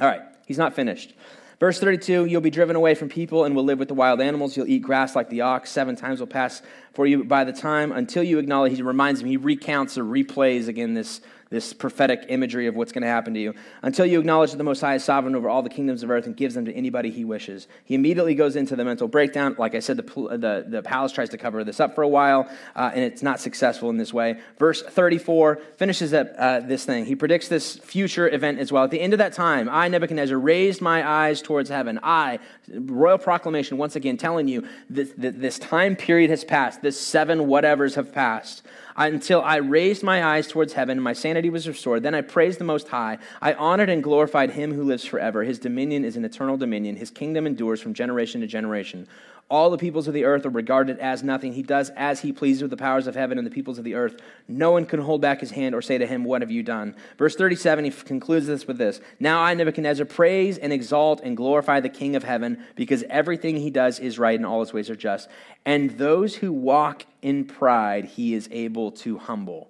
[0.00, 0.22] All right.
[0.46, 1.14] He's not finished.
[1.60, 4.56] Verse 32 You'll be driven away from people and will live with the wild animals.
[4.56, 5.70] You'll eat grass like the ox.
[5.70, 6.62] Seven times will pass
[6.94, 8.74] for you by the time until you acknowledge.
[8.74, 13.02] He reminds him, he recounts or replays again this this prophetic imagery of what's going
[13.02, 15.62] to happen to you, until you acknowledge that the Most High is sovereign over all
[15.62, 17.66] the kingdoms of earth and gives them to anybody he wishes.
[17.84, 19.56] He immediately goes into the mental breakdown.
[19.58, 22.48] Like I said, the, the, the palace tries to cover this up for a while,
[22.76, 24.40] uh, and it's not successful in this way.
[24.58, 27.04] Verse 34 finishes up uh, this thing.
[27.04, 28.84] He predicts this future event as well.
[28.84, 31.98] At the end of that time, I, Nebuchadnezzar, raised my eyes towards heaven.
[32.02, 32.38] I,
[32.72, 37.96] royal proclamation, once again, telling you that this time period has passed, this seven whatevers
[37.96, 38.62] have passed.
[38.96, 42.02] Until I raised my eyes towards heaven and my sanity was restored.
[42.02, 43.18] Then I praised the Most High.
[43.40, 45.44] I honored and glorified him who lives forever.
[45.44, 49.06] His dominion is an eternal dominion, his kingdom endures from generation to generation.
[49.50, 51.52] All the peoples of the earth are regarded as nothing.
[51.52, 53.96] He does as he pleases with the powers of heaven and the peoples of the
[53.96, 54.20] earth.
[54.46, 56.94] No one can hold back his hand or say to him, What have you done?
[57.18, 61.80] Verse 37, he concludes this with this Now I, Nebuchadnezzar, praise and exalt and glorify
[61.80, 64.94] the King of heaven, because everything he does is right and all his ways are
[64.94, 65.28] just.
[65.66, 69.68] And those who walk in pride, he is able to humble.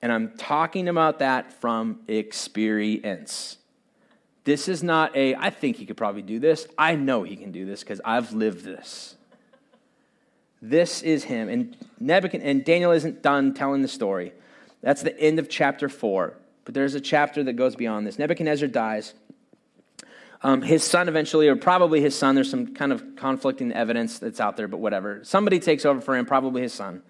[0.00, 3.58] And I'm talking about that from experience.
[4.44, 6.66] This is not a, I think he could probably do this.
[6.76, 9.16] I know he can do this because I've lived this.
[10.60, 11.48] This is him.
[11.48, 14.32] And Nebuchadnezzar, and Daniel isn't done telling the story.
[14.82, 16.34] That's the end of chapter four.
[16.64, 18.18] But there's a chapter that goes beyond this.
[18.18, 19.14] Nebuchadnezzar dies.
[20.42, 24.40] Um, his son eventually, or probably his son, there's some kind of conflicting evidence that's
[24.40, 25.20] out there, but whatever.
[25.24, 27.02] Somebody takes over for him, probably his son.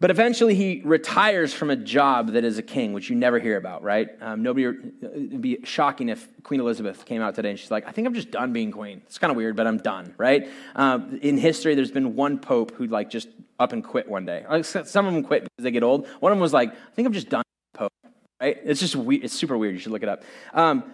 [0.00, 3.56] But eventually he retires from a job that is a king, which you never hear
[3.56, 4.08] about, right?
[4.20, 4.66] Um, nobody,
[5.02, 8.14] it'd be shocking if Queen Elizabeth came out today and she's like, I think I'm
[8.14, 9.02] just done being queen.
[9.06, 10.48] It's kind of weird, but I'm done, right?
[10.76, 14.44] Um, in history, there's been one pope who like just up and quit one day.
[14.62, 16.06] Some of them quit because they get old.
[16.20, 17.42] One of them was like, I think I'm just done
[17.74, 17.92] pope,
[18.40, 18.56] right?
[18.62, 19.24] It's just weird.
[19.24, 19.74] It's super weird.
[19.74, 20.22] You should look it up.
[20.54, 20.84] Um,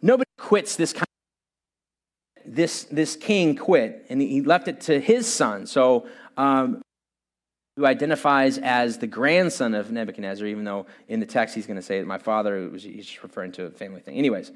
[0.00, 1.02] nobody quits this kind
[2.46, 5.66] of this, this king quit and he left it to his son.
[5.66, 6.06] So
[6.38, 6.80] um,
[7.76, 11.82] who identifies as the grandson of Nebuchadnezzar, even though in the text he's going to
[11.82, 14.16] say that my father, he's just referring to a family thing.
[14.16, 14.52] Anyways,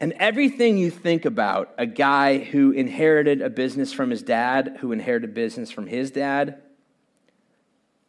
[0.00, 4.92] and everything you think about a guy who inherited a business from his dad, who
[4.92, 6.60] inherited a business from his dad,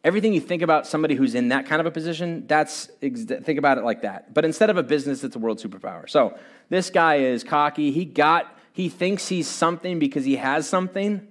[0.04, 3.78] everything you think about somebody who's in that kind of a position, that's think about
[3.78, 4.34] it like that.
[4.34, 6.10] But instead of a business, it's a world superpower.
[6.10, 6.36] So
[6.68, 7.90] this guy is cocky.
[7.90, 11.26] He got he thinks he's something because he has something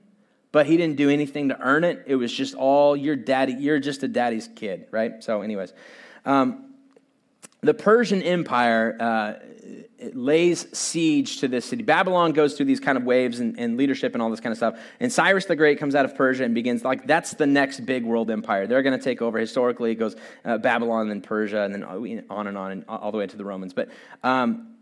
[0.56, 2.06] but he didn't do anything to earn it.
[2.08, 5.22] It was just all your daddy, you're just a daddy's kid, right?
[5.22, 5.74] So, anyways,
[6.24, 6.74] um,
[7.60, 9.34] the Persian Empire uh,
[10.14, 11.84] lays siege to this city.
[11.84, 14.58] Babylon goes through these kind of waves and, and, leadership and all this kind of
[14.58, 14.80] stuff.
[15.02, 18.06] And Cyrus the Great comes out of Persia and begins, like, that's the next big
[18.06, 18.66] world empire.
[18.66, 19.38] They're going to take over.
[19.38, 20.16] Historically, it goes
[20.46, 23.44] uh, Babylon, then Persia, and then on and on, and all the way to the
[23.44, 23.74] Romans.
[23.74, 23.90] But
[24.24, 24.75] um,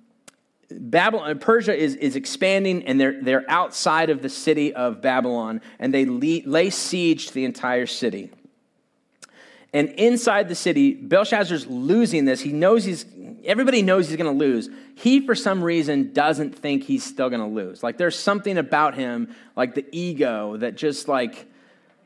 [0.79, 5.93] Babylon, Persia is, is expanding, and they're, they're outside of the city of Babylon, and
[5.93, 8.31] they lay siege to the entire city.
[9.73, 12.41] And inside the city, Belshazzar's losing this.
[12.41, 13.05] He knows he's,
[13.43, 14.69] everybody knows he's going to lose.
[14.95, 17.81] He, for some reason, doesn't think he's still going to lose.
[17.81, 21.47] Like, there's something about him, like the ego, that just like,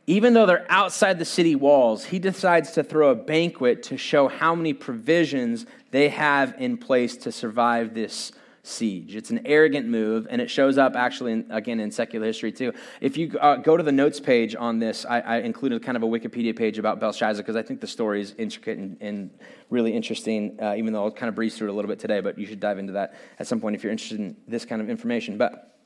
[0.05, 4.29] even though they're outside the city walls, he decides to throw a banquet to show
[4.29, 8.31] how many provisions they have in place to survive this
[8.67, 9.15] siege.
[9.15, 12.73] It's an arrogant move, and it shows up actually, in, again, in secular history too.
[13.01, 16.03] If you uh, go to the notes page on this, I, I, included kind of
[16.03, 19.29] a Wikipedia page about Belshazzar because I think the story is intricate and, and
[19.69, 22.19] really interesting, uh, even though I'll kind of breeze through it a little bit today,
[22.19, 24.81] but you should dive into that at some point if you're interested in this kind
[24.81, 25.37] of information.
[25.37, 25.77] But,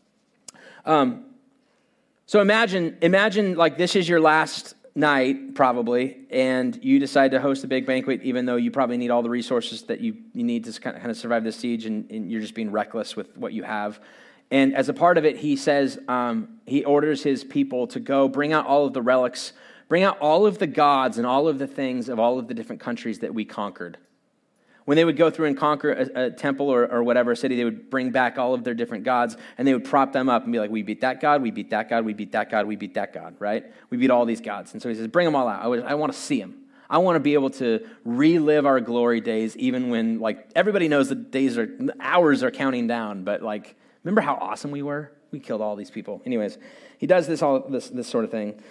[0.85, 1.25] um,
[2.25, 7.63] so imagine, imagine like this is your last night, probably, and you decide to host
[7.63, 10.65] a big banquet, even though you probably need all the resources that you, you need
[10.65, 13.63] to kind of survive the siege, and, and you're just being reckless with what you
[13.63, 13.99] have.
[14.51, 18.27] And as a part of it, he says, um, he orders his people to go
[18.27, 19.53] bring out all of the relics,
[19.87, 22.53] bring out all of the gods and all of the things of all of the
[22.53, 23.97] different countries that we conquered.
[24.91, 27.63] When they would go through and conquer a, a temple or, or whatever city, they
[27.63, 30.51] would bring back all of their different gods and they would prop them up and
[30.51, 32.75] be like, We beat that God, we beat that God, we beat that God, we
[32.75, 33.71] beat that God, right?
[33.89, 34.73] We beat all these gods.
[34.73, 35.61] And so he says, Bring them all out.
[35.61, 36.65] I, I want to see them.
[36.89, 41.07] I want to be able to relive our glory days, even when, like, everybody knows
[41.07, 41.69] the days are,
[42.01, 45.09] hours are counting down, but, like, remember how awesome we were?
[45.31, 46.21] We killed all these people.
[46.25, 46.57] Anyways,
[46.97, 48.61] he does this, all, this, this sort of thing.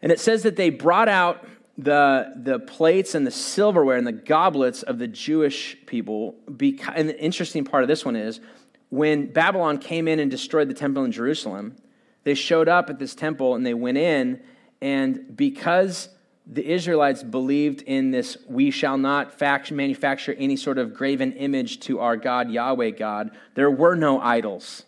[0.00, 1.44] And it says that they brought out
[1.78, 6.34] the, the plates and the silverware and the goblets of the Jewish people.
[6.46, 8.40] And the interesting part of this one is
[8.88, 11.76] when Babylon came in and destroyed the temple in Jerusalem,
[12.24, 14.42] they showed up at this temple and they went in,
[14.80, 16.08] and because
[16.46, 21.98] the Israelites believed in this, we shall not manufacture any sort of graven image to
[21.98, 24.84] our God, Yahweh God, there were no idols.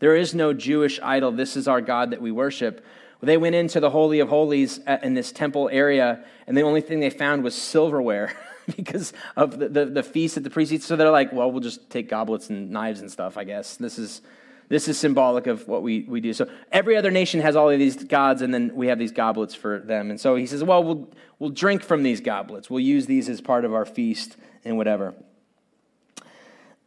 [0.00, 1.32] There is no Jewish idol.
[1.32, 2.84] This is our God that we worship.
[3.24, 6.80] They went into the Holy of Holies uh, in this temple area, and the only
[6.80, 8.34] thing they found was silverware
[8.76, 10.86] because of the, the, the feast at the priests.
[10.86, 13.76] So they're like, well, we'll just take goblets and knives and stuff, I guess.
[13.76, 14.22] This is,
[14.68, 16.32] this is symbolic of what we, we do.
[16.32, 19.54] So every other nation has all of these gods, and then we have these goblets
[19.54, 20.10] for them.
[20.10, 22.70] And so he says, well, we'll, we'll drink from these goblets.
[22.70, 25.14] We'll use these as part of our feast and whatever.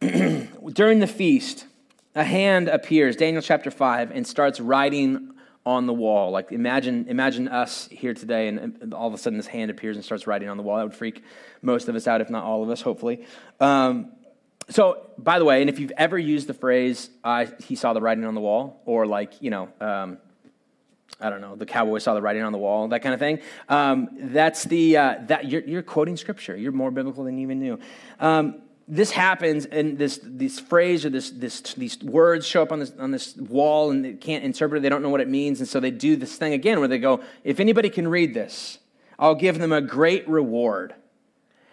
[0.00, 1.66] During the feast,
[2.14, 5.34] a hand appears, Daniel chapter 5, and starts writing
[5.68, 6.30] on the wall.
[6.30, 10.04] Like imagine, imagine us here today, and all of a sudden this hand appears and
[10.04, 10.78] starts writing on the wall.
[10.78, 11.22] That would freak
[11.60, 13.26] most of us out, if not all of us, hopefully.
[13.60, 14.10] Um,
[14.70, 18.00] so, by the way, and if you've ever used the phrase uh, "he saw the
[18.00, 20.16] writing on the wall," or like you know, um,
[21.20, 23.40] I don't know, the cowboy saw the writing on the wall, that kind of thing.
[23.68, 26.56] Um, that's the uh, that you're, you're, quoting scripture.
[26.56, 27.78] You're more biblical than you even knew.
[28.90, 32.92] This happens, and this this phrase or this this these words show up on this
[32.98, 34.82] on this wall, and they can't interpret it.
[34.82, 36.98] They don't know what it means, and so they do this thing again where they
[36.98, 38.78] go, "If anybody can read this,
[39.18, 40.94] I'll give them a great reward."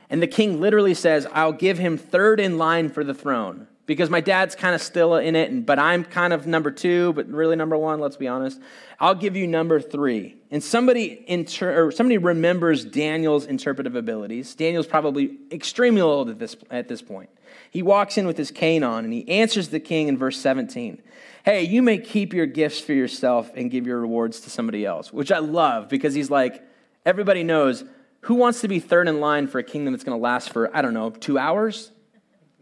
[0.09, 4.09] And the king literally says, "I'll give him third in line for the throne." Because
[4.09, 7.55] my dad's kind of still in it, but I'm kind of number two, but really
[7.55, 8.59] number one, let's be honest.
[8.99, 10.37] I'll give you number three.
[10.49, 14.55] And somebody, inter- or somebody remembers Daniel's interpretive abilities.
[14.55, 17.29] Daniel's probably extremely old at this, at this point.
[17.69, 21.01] He walks in with his cane on and he answers the king in verse 17
[21.43, 25.13] Hey, you may keep your gifts for yourself and give your rewards to somebody else,
[25.13, 26.63] which I love because he's like,
[27.05, 27.83] everybody knows
[28.21, 30.75] who wants to be third in line for a kingdom that's going to last for,
[30.75, 31.91] I don't know, two hours?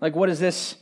[0.02, 0.76] Like, what is this?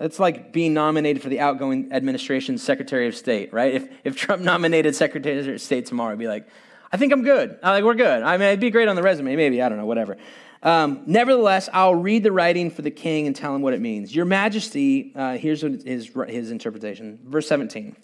[0.00, 3.74] It's like being nominated for the outgoing administration's Secretary of State, right?
[3.74, 6.48] If, if Trump nominated Secretary of State tomorrow, I'd be like,
[6.90, 7.58] I think I'm good.
[7.62, 8.22] I like, we're good.
[8.22, 9.62] I mean, it'd be great on the resume, maybe.
[9.62, 10.16] I don't know, whatever.
[10.62, 14.14] Um, Nevertheless, I'll read the writing for the king and tell him what it means.
[14.14, 17.20] Your Majesty, uh, here's his, his interpretation.
[17.24, 17.94] Verse 17.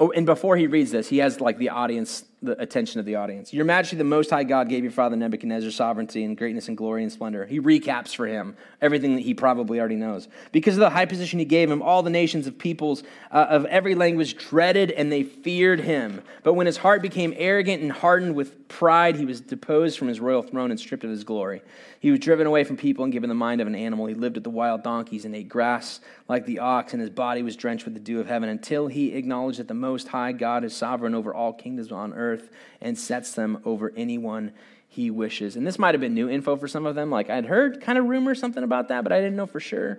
[0.00, 3.16] Oh, and before he reads this, he has like the audience, the attention of the
[3.16, 3.52] audience.
[3.52, 7.02] Your Majesty, the Most High God gave your father Nebuchadnezzar sovereignty and greatness and glory
[7.02, 7.46] and splendor.
[7.46, 10.28] He recaps for him everything that he probably already knows.
[10.52, 13.64] Because of the high position he gave him, all the nations of peoples uh, of
[13.66, 16.22] every language dreaded and they feared him.
[16.42, 20.20] But when his heart became arrogant and hardened with pride, he was deposed from his
[20.20, 21.62] royal throne and stripped of his glory.
[22.00, 24.06] He was driven away from people and given the mind of an animal.
[24.06, 27.42] He lived with the wild donkeys and ate grass like the ox, and his body
[27.42, 30.64] was drenched with the dew of heaven until he acknowledged that the Most High God
[30.64, 32.33] is sovereign over all kingdoms on earth
[32.80, 34.52] and sets them over anyone
[34.88, 35.56] he wishes.
[35.56, 37.10] And this might have been new info for some of them.
[37.10, 39.98] Like I'd heard kind of rumor something about that, but I didn't know for sure.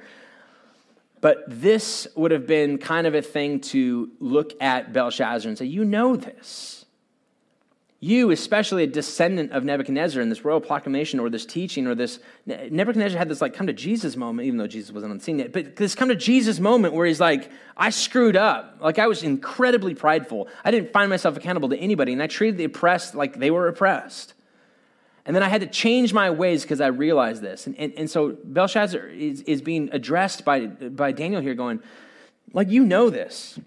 [1.21, 5.65] But this would have been kind of a thing to look at Belshazzar and say,
[5.65, 6.84] You know this.
[8.01, 12.19] You, especially a descendant of Nebuchadnezzar, in this royal proclamation or this teaching or this,
[12.45, 15.39] Nebuchadnezzar had this like come to Jesus moment, even though Jesus wasn't on the scene
[15.39, 18.77] yet, but this come to Jesus moment where he's like, I screwed up.
[18.81, 20.49] Like I was incredibly prideful.
[20.63, 23.67] I didn't find myself accountable to anybody, and I treated the oppressed like they were
[23.67, 24.33] oppressed.
[25.25, 27.65] And then I had to change my ways because I realized this.
[27.65, 31.81] And, and, and so Belshazzar is, is being addressed by, by Daniel here, going,
[32.53, 33.59] like, you know this.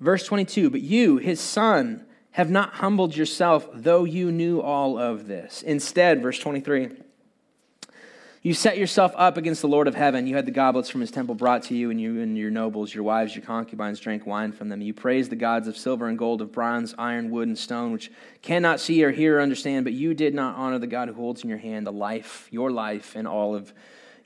[0.00, 5.26] Verse 22 But you, his son, have not humbled yourself, though you knew all of
[5.26, 5.62] this.
[5.62, 6.90] Instead, verse 23,
[8.44, 10.26] you set yourself up against the Lord of heaven.
[10.26, 12.92] You had the goblets from his temple brought to you, and you and your nobles,
[12.92, 14.80] your wives, your concubines drank wine from them.
[14.80, 18.10] You praised the gods of silver and gold, of bronze, iron, wood, and stone, which
[18.40, 21.44] cannot see or hear or understand, but you did not honor the God who holds
[21.44, 23.72] in your hand the life, your life, and all of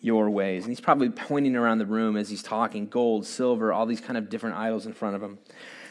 [0.00, 0.62] your ways.
[0.62, 4.16] And he's probably pointing around the room as he's talking gold, silver, all these kind
[4.16, 5.38] of different idols in front of him.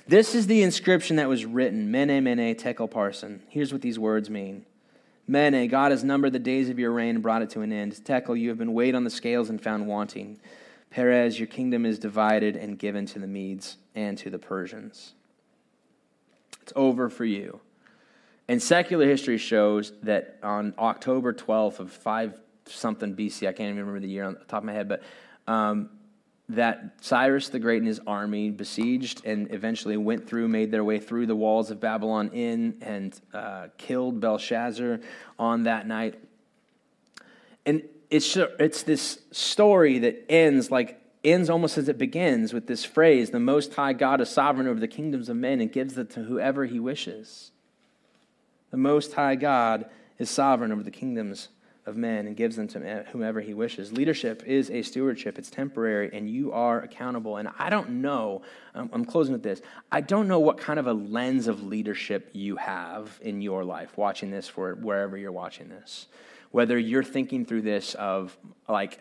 [0.07, 3.39] This is the inscription that was written Mene, Mene, Tekel Parsin.
[3.49, 4.65] Here's what these words mean
[5.27, 7.93] Mene, God has numbered the days of your reign and brought it to an end.
[8.03, 10.39] Tekel, you have been weighed on the scales and found wanting.
[10.91, 15.13] Peres, your kingdom is divided and given to the Medes and to the Persians.
[16.61, 17.59] It's over for you.
[18.47, 23.79] And secular history shows that on October 12th of 5 something BC, I can't even
[23.79, 25.01] remember the year on the top of my head, but
[25.47, 25.89] um,
[26.49, 30.99] that Cyrus the Great and his army besieged and eventually went through, made their way
[30.99, 34.99] through the walls of Babylon in and uh, killed Belshazzar
[35.39, 36.19] on that night.
[37.65, 42.85] And it's, it's this story that ends like ends almost as it begins with this
[42.85, 46.07] phrase the most high god is sovereign over the kingdoms of men and gives it
[46.11, 47.51] to whoever he wishes
[48.69, 49.89] the most high god
[50.19, 51.49] is sovereign over the kingdoms
[51.85, 53.91] of men and gives them to whomever he wishes.
[53.91, 57.37] Leadership is a stewardship, it's temporary, and you are accountable.
[57.37, 58.41] And I don't know,
[58.73, 59.61] um, I'm closing with this.
[59.91, 63.97] I don't know what kind of a lens of leadership you have in your life
[63.97, 66.07] watching this for wherever you're watching this.
[66.51, 68.35] Whether you're thinking through this of
[68.67, 68.99] like,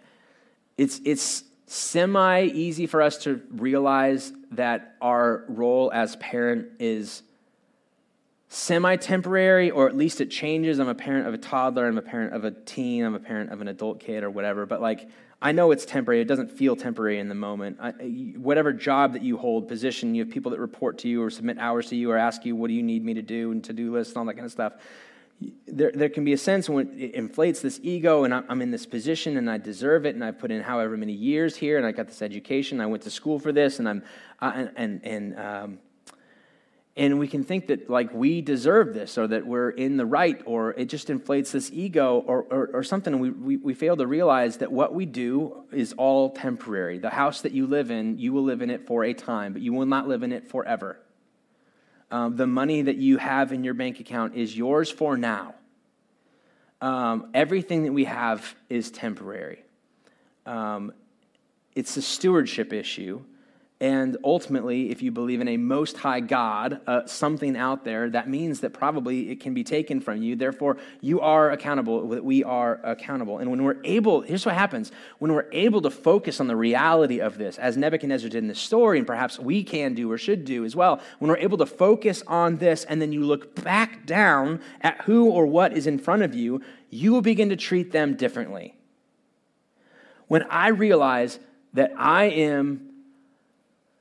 [0.77, 7.23] it's, it's semi easy for us to realize that our role as parent is
[8.55, 10.79] semi temporary, or at least it changes.
[10.79, 13.51] I'm a parent of a toddler, I'm a parent of a teen, I'm a parent
[13.51, 14.65] of an adult kid, or whatever.
[14.65, 15.09] But like,
[15.43, 16.21] I know it's temporary.
[16.21, 17.79] It doesn't feel temporary in the moment.
[17.81, 17.91] I,
[18.37, 21.59] whatever job that you hold, position, you have people that report to you or submit
[21.59, 23.73] hours to you or ask you, what do you need me to do, and to
[23.73, 24.75] do lists and all that kind of stuff.
[25.67, 28.87] There, there can be a sense when it inflates this ego, and I'm in this
[28.87, 31.91] position, and I deserve it, and I put in however many years here, and I
[31.91, 32.81] got this education.
[32.81, 34.05] I went to school for this, and I'm,
[34.41, 35.79] uh, and and, and um,
[36.97, 40.41] and we can think that like we deserve this or that we're in the right
[40.47, 43.19] or it just inflates this ego or, or, or something.
[43.19, 46.99] We, we, we fail to realize that what we do is all temporary.
[46.99, 49.63] The house that you live in you will live in it for a time but
[49.63, 51.01] you will not live in it forever.
[52.13, 55.55] Um, the money that you have in your bank account is yours for now.
[56.81, 59.65] Um, everything that we have is temporary.
[60.47, 60.93] Um,
[61.75, 63.25] it's a stewardship issue
[63.81, 68.29] and ultimately, if you believe in a most high God, uh, something out there, that
[68.29, 70.37] means that probably it can be taken from you.
[70.37, 72.07] Therefore, you are accountable.
[72.07, 73.39] We are accountable.
[73.39, 77.19] And when we're able, here's what happens when we're able to focus on the reality
[77.19, 80.45] of this, as Nebuchadnezzar did in the story, and perhaps we can do or should
[80.45, 84.07] do as well, when we're able to focus on this and then you look back
[84.07, 87.91] down at who or what is in front of you, you will begin to treat
[87.91, 88.77] them differently.
[90.29, 91.41] When I realize
[91.73, 92.94] that I am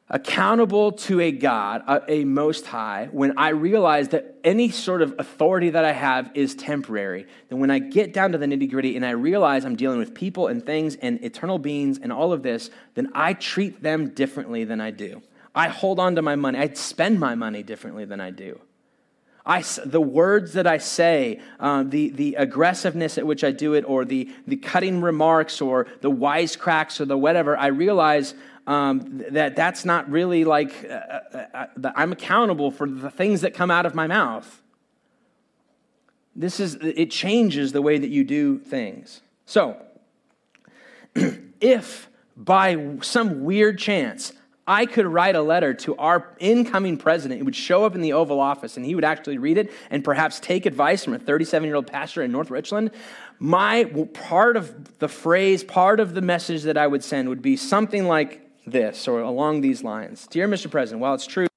[0.09, 5.15] accountable to a God, a, a, most high, when I realize that any sort of
[5.17, 8.95] authority that I have is temporary, then when I get down to the nitty gritty
[8.95, 12.43] and I realize I'm dealing with people and things and eternal beings and all of
[12.43, 15.21] this, then I treat them differently than I do.
[15.55, 16.59] I hold on to my money.
[16.59, 18.59] I spend my money differently than I do.
[19.45, 23.83] I, the words that I say, uh, the, the aggressiveness at which I do it,
[23.85, 28.35] or the, the cutting remarks, or the wisecracks, or the whatever, I realize
[28.65, 33.41] um, that that's not really like uh, uh, uh, that I'm accountable for the things
[33.41, 34.61] that come out of my mouth.
[36.35, 39.21] This is, it changes the way that you do things.
[39.45, 39.77] So,
[41.61, 44.33] if by some weird chance
[44.65, 47.41] I could write a letter to our incoming president.
[47.41, 50.03] It would show up in the Oval Office and he would actually read it and
[50.03, 52.91] perhaps take advice from a 37 year old pastor in North Richland.
[53.39, 53.83] My
[54.13, 58.05] part of the phrase, part of the message that I would send would be something
[58.05, 60.69] like this or along these lines Dear Mr.
[60.69, 61.47] President, while it's true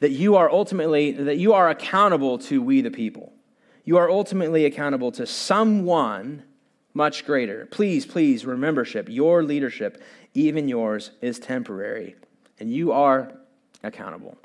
[0.00, 3.32] that you are ultimately, that you are accountable to we the people,
[3.84, 6.42] you are ultimately accountable to someone
[6.92, 7.66] much greater.
[7.66, 10.02] Please, please, remembership, your leadership,
[10.34, 12.16] even yours, is temporary,
[12.58, 13.32] and you are
[13.82, 14.36] accountable.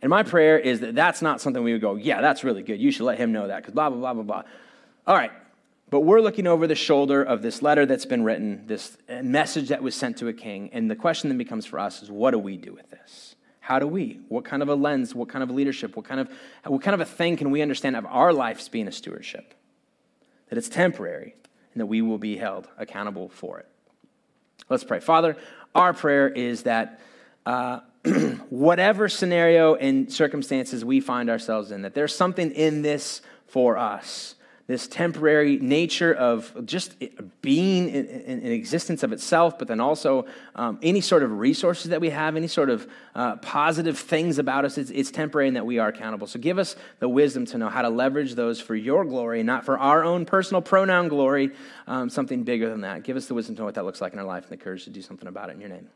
[0.00, 2.80] And my prayer is that that's not something we would go, yeah, that's really good.
[2.80, 4.42] You should let him know that because blah, blah, blah, blah, blah.
[5.06, 5.30] All right,
[5.92, 9.82] but we're looking over the shoulder of this letter that's been written, this message that
[9.82, 10.70] was sent to a king.
[10.72, 13.36] And the question then becomes for us is what do we do with this?
[13.60, 14.18] How do we?
[14.30, 16.30] What kind of a lens, what kind of leadership, what kind of,
[16.64, 19.52] what kind of a thing can we understand of our lives being a stewardship?
[20.48, 21.34] That it's temporary
[21.74, 23.68] and that we will be held accountable for it.
[24.70, 25.00] Let's pray.
[25.00, 25.36] Father,
[25.74, 27.00] our prayer is that
[27.44, 27.80] uh,
[28.48, 34.36] whatever scenario and circumstances we find ourselves in, that there's something in this for us
[34.72, 36.96] this temporary nature of just
[37.42, 41.90] being in, in, in existence of itself, but then also um, any sort of resources
[41.90, 45.56] that we have, any sort of uh, positive things about us, it's, it's, temporary and
[45.56, 46.26] that we are accountable.
[46.26, 49.66] So give us the wisdom to know how to leverage those for your glory, not
[49.66, 51.50] for our own personal pronoun glory,
[51.86, 53.02] um, something bigger than that.
[53.02, 54.64] Give us the wisdom to know what that looks like in our life and the
[54.64, 55.88] courage to do something about it in your name.